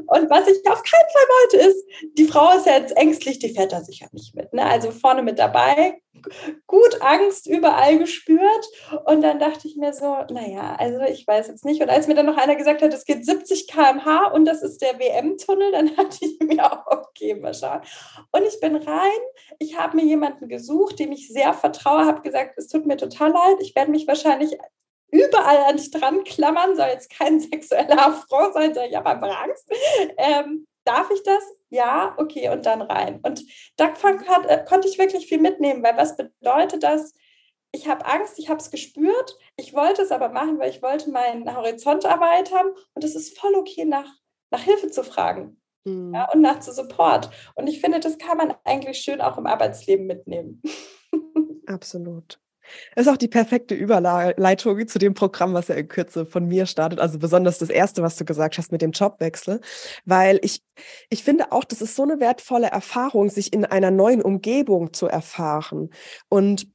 [0.07, 1.85] Und was ich auf keinen Fall wollte, ist,
[2.17, 4.53] die Frau ist ja jetzt ängstlich, die fährt da sicher nicht mit.
[4.53, 4.65] Ne?
[4.65, 6.01] Also vorne mit dabei,
[6.67, 8.69] gut Angst überall gespürt.
[9.05, 11.81] Und dann dachte ich mir so, naja, also ich weiß jetzt nicht.
[11.81, 14.81] Und als mir dann noch einer gesagt hat, es geht 70 km/h und das ist
[14.81, 17.81] der WM-Tunnel, dann hatte ich mir auch, okay, mal schauen.
[18.31, 19.19] Und ich bin rein.
[19.59, 23.31] Ich habe mir jemanden gesucht, dem ich sehr vertraue, habe gesagt, es tut mir total
[23.31, 23.57] leid.
[23.61, 24.57] Ich werde mich wahrscheinlich
[25.11, 29.43] überall an dich dran klammern, soll jetzt kein sexueller Affront sein, sondern ich habe einfach
[29.43, 29.71] Angst.
[30.17, 31.43] Ähm, darf ich das?
[31.69, 33.19] Ja, okay, und dann rein.
[33.21, 33.43] Und
[33.77, 37.13] da hat, äh, konnte ich wirklich viel mitnehmen, weil was bedeutet das?
[37.71, 41.11] Ich habe Angst, ich habe es gespürt, ich wollte es aber machen, weil ich wollte
[41.11, 44.09] meinen Horizont erweitern und es ist voll okay, nach,
[44.49, 46.13] nach Hilfe zu fragen mhm.
[46.13, 47.29] ja, und nach zu Support.
[47.55, 50.61] Und ich finde, das kann man eigentlich schön auch im Arbeitsleben mitnehmen.
[51.67, 52.39] Absolut.
[52.95, 56.99] Ist auch die perfekte Überleitung zu dem Programm, was ja in Kürze von mir startet.
[56.99, 59.61] Also besonders das erste, was du gesagt hast mit dem Jobwechsel,
[60.05, 60.63] weil ich,
[61.09, 65.07] ich finde auch, das ist so eine wertvolle Erfahrung, sich in einer neuen Umgebung zu
[65.07, 65.89] erfahren.
[66.29, 66.67] Und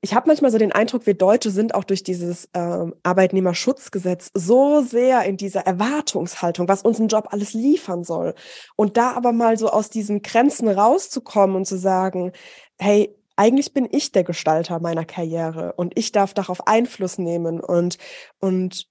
[0.00, 4.82] ich habe manchmal so den Eindruck, wir Deutsche sind auch durch dieses äh, Arbeitnehmerschutzgesetz so
[4.82, 8.34] sehr in dieser Erwartungshaltung, was uns ein Job alles liefern soll.
[8.76, 12.32] Und da aber mal so aus diesen Grenzen rauszukommen und zu sagen,
[12.78, 17.98] hey, eigentlich bin ich der Gestalter meiner Karriere und ich darf darauf Einfluss nehmen und,
[18.40, 18.86] und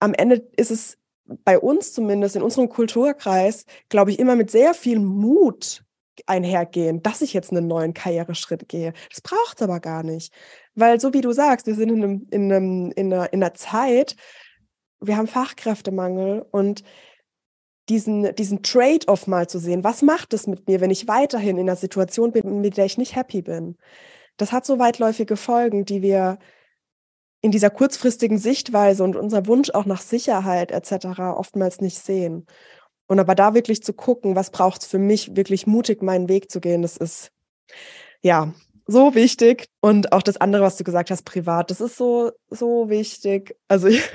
[0.00, 0.98] am Ende ist es
[1.44, 5.84] bei uns zumindest in unserem Kulturkreis, glaube ich, immer mit sehr viel Mut
[6.26, 8.92] einhergehen, dass ich jetzt einen neuen Karriereschritt gehe.
[9.10, 10.32] Das braucht es aber gar nicht.
[10.74, 13.54] Weil so wie du sagst, wir sind in, einem, in, einem, in, einer, in einer
[13.54, 14.16] Zeit,
[15.00, 16.82] wir haben Fachkräftemangel und
[17.88, 19.84] diesen, diesen Trade-off mal zu sehen.
[19.84, 22.98] Was macht es mit mir, wenn ich weiterhin in einer Situation bin, mit der ich
[22.98, 23.76] nicht happy bin?
[24.36, 26.38] Das hat so weitläufige Folgen, die wir
[27.40, 31.20] in dieser kurzfristigen Sichtweise und unser Wunsch auch nach Sicherheit etc.
[31.36, 32.46] oftmals nicht sehen.
[33.06, 36.50] Und aber da wirklich zu gucken, was braucht es für mich, wirklich mutig meinen Weg
[36.50, 37.30] zu gehen, das ist
[38.22, 38.52] ja
[38.88, 39.68] so wichtig.
[39.80, 43.54] Und auch das andere, was du gesagt hast, privat, das ist so, so wichtig.
[43.68, 44.10] Also ich,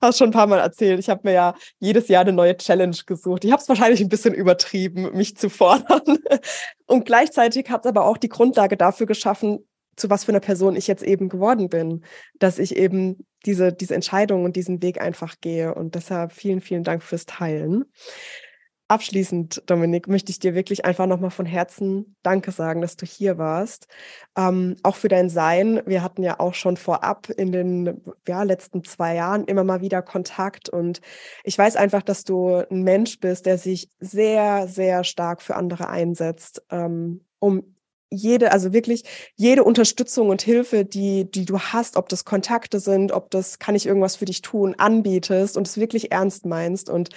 [0.00, 1.00] habe es schon ein paar Mal erzählt.
[1.00, 3.44] Ich habe mir ja jedes Jahr eine neue Challenge gesucht.
[3.44, 6.18] Ich habe es wahrscheinlich ein bisschen übertrieben, mich zu fordern.
[6.86, 9.66] Und gleichzeitig hat es aber auch die Grundlage dafür geschaffen,
[9.96, 12.04] zu was für einer Person ich jetzt eben geworden bin,
[12.38, 15.74] dass ich eben diese, diese Entscheidung und diesen Weg einfach gehe.
[15.74, 17.84] Und deshalb vielen, vielen Dank fürs Teilen.
[18.90, 23.36] Abschließend, Dominik, möchte ich dir wirklich einfach nochmal von Herzen Danke sagen, dass du hier
[23.36, 23.86] warst.
[24.34, 25.82] Ähm, auch für dein Sein.
[25.84, 30.00] Wir hatten ja auch schon vorab in den ja, letzten zwei Jahren immer mal wieder
[30.00, 30.70] Kontakt.
[30.70, 31.02] Und
[31.44, 35.90] ich weiß einfach, dass du ein Mensch bist, der sich sehr, sehr stark für andere
[35.90, 37.74] einsetzt, ähm, um
[38.10, 39.04] jede, also wirklich
[39.36, 43.74] jede Unterstützung und Hilfe, die, die du hast, ob das Kontakte sind, ob das kann
[43.74, 46.88] ich irgendwas für dich tun, anbietest und es wirklich ernst meinst.
[46.88, 47.10] Und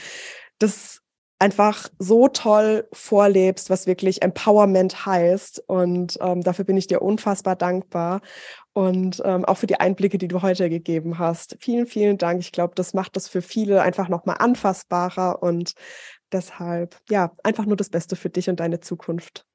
[0.60, 1.01] das
[1.42, 5.64] einfach so toll vorlebst, was wirklich Empowerment heißt.
[5.68, 8.22] Und ähm, dafür bin ich dir unfassbar dankbar.
[8.74, 11.58] Und ähm, auch für die Einblicke, die du heute gegeben hast.
[11.60, 12.42] Vielen, vielen Dank.
[12.42, 15.42] Ich glaube, das macht das für viele einfach nochmal anfassbarer.
[15.42, 15.74] Und
[16.32, 19.46] deshalb, ja, einfach nur das Beste für dich und deine Zukunft.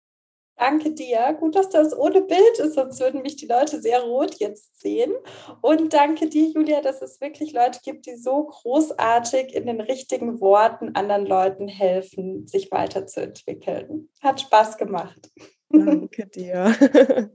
[0.59, 1.37] Danke dir.
[1.39, 5.13] Gut, dass das ohne Bild ist, sonst würden mich die Leute sehr rot jetzt sehen.
[5.61, 10.41] Und danke dir, Julia, dass es wirklich Leute gibt, die so großartig in den richtigen
[10.41, 14.09] Worten anderen Leuten helfen, sich weiterzuentwickeln.
[14.23, 15.31] Hat Spaß gemacht.
[15.69, 16.75] Danke dir.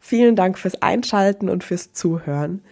[0.00, 2.62] Vielen Dank fürs Einschalten und fürs Zuhören.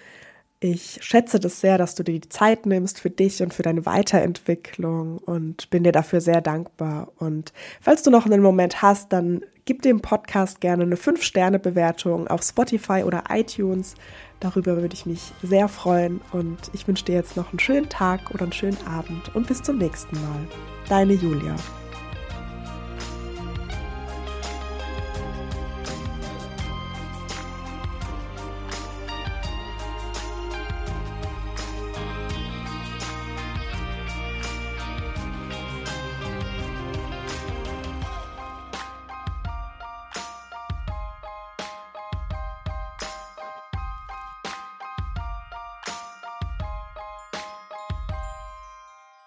[0.65, 3.85] Ich schätze das sehr, dass du dir die Zeit nimmst für dich und für deine
[3.85, 7.11] Weiterentwicklung und bin dir dafür sehr dankbar.
[7.19, 12.45] Und falls du noch einen Moment hast, dann gib dem Podcast gerne eine 5-Sterne-Bewertung auf
[12.45, 13.97] Spotify oder iTunes.
[14.39, 18.31] Darüber würde ich mich sehr freuen und ich wünsche dir jetzt noch einen schönen Tag
[18.33, 20.47] oder einen schönen Abend und bis zum nächsten Mal.
[20.89, 21.57] Deine Julia.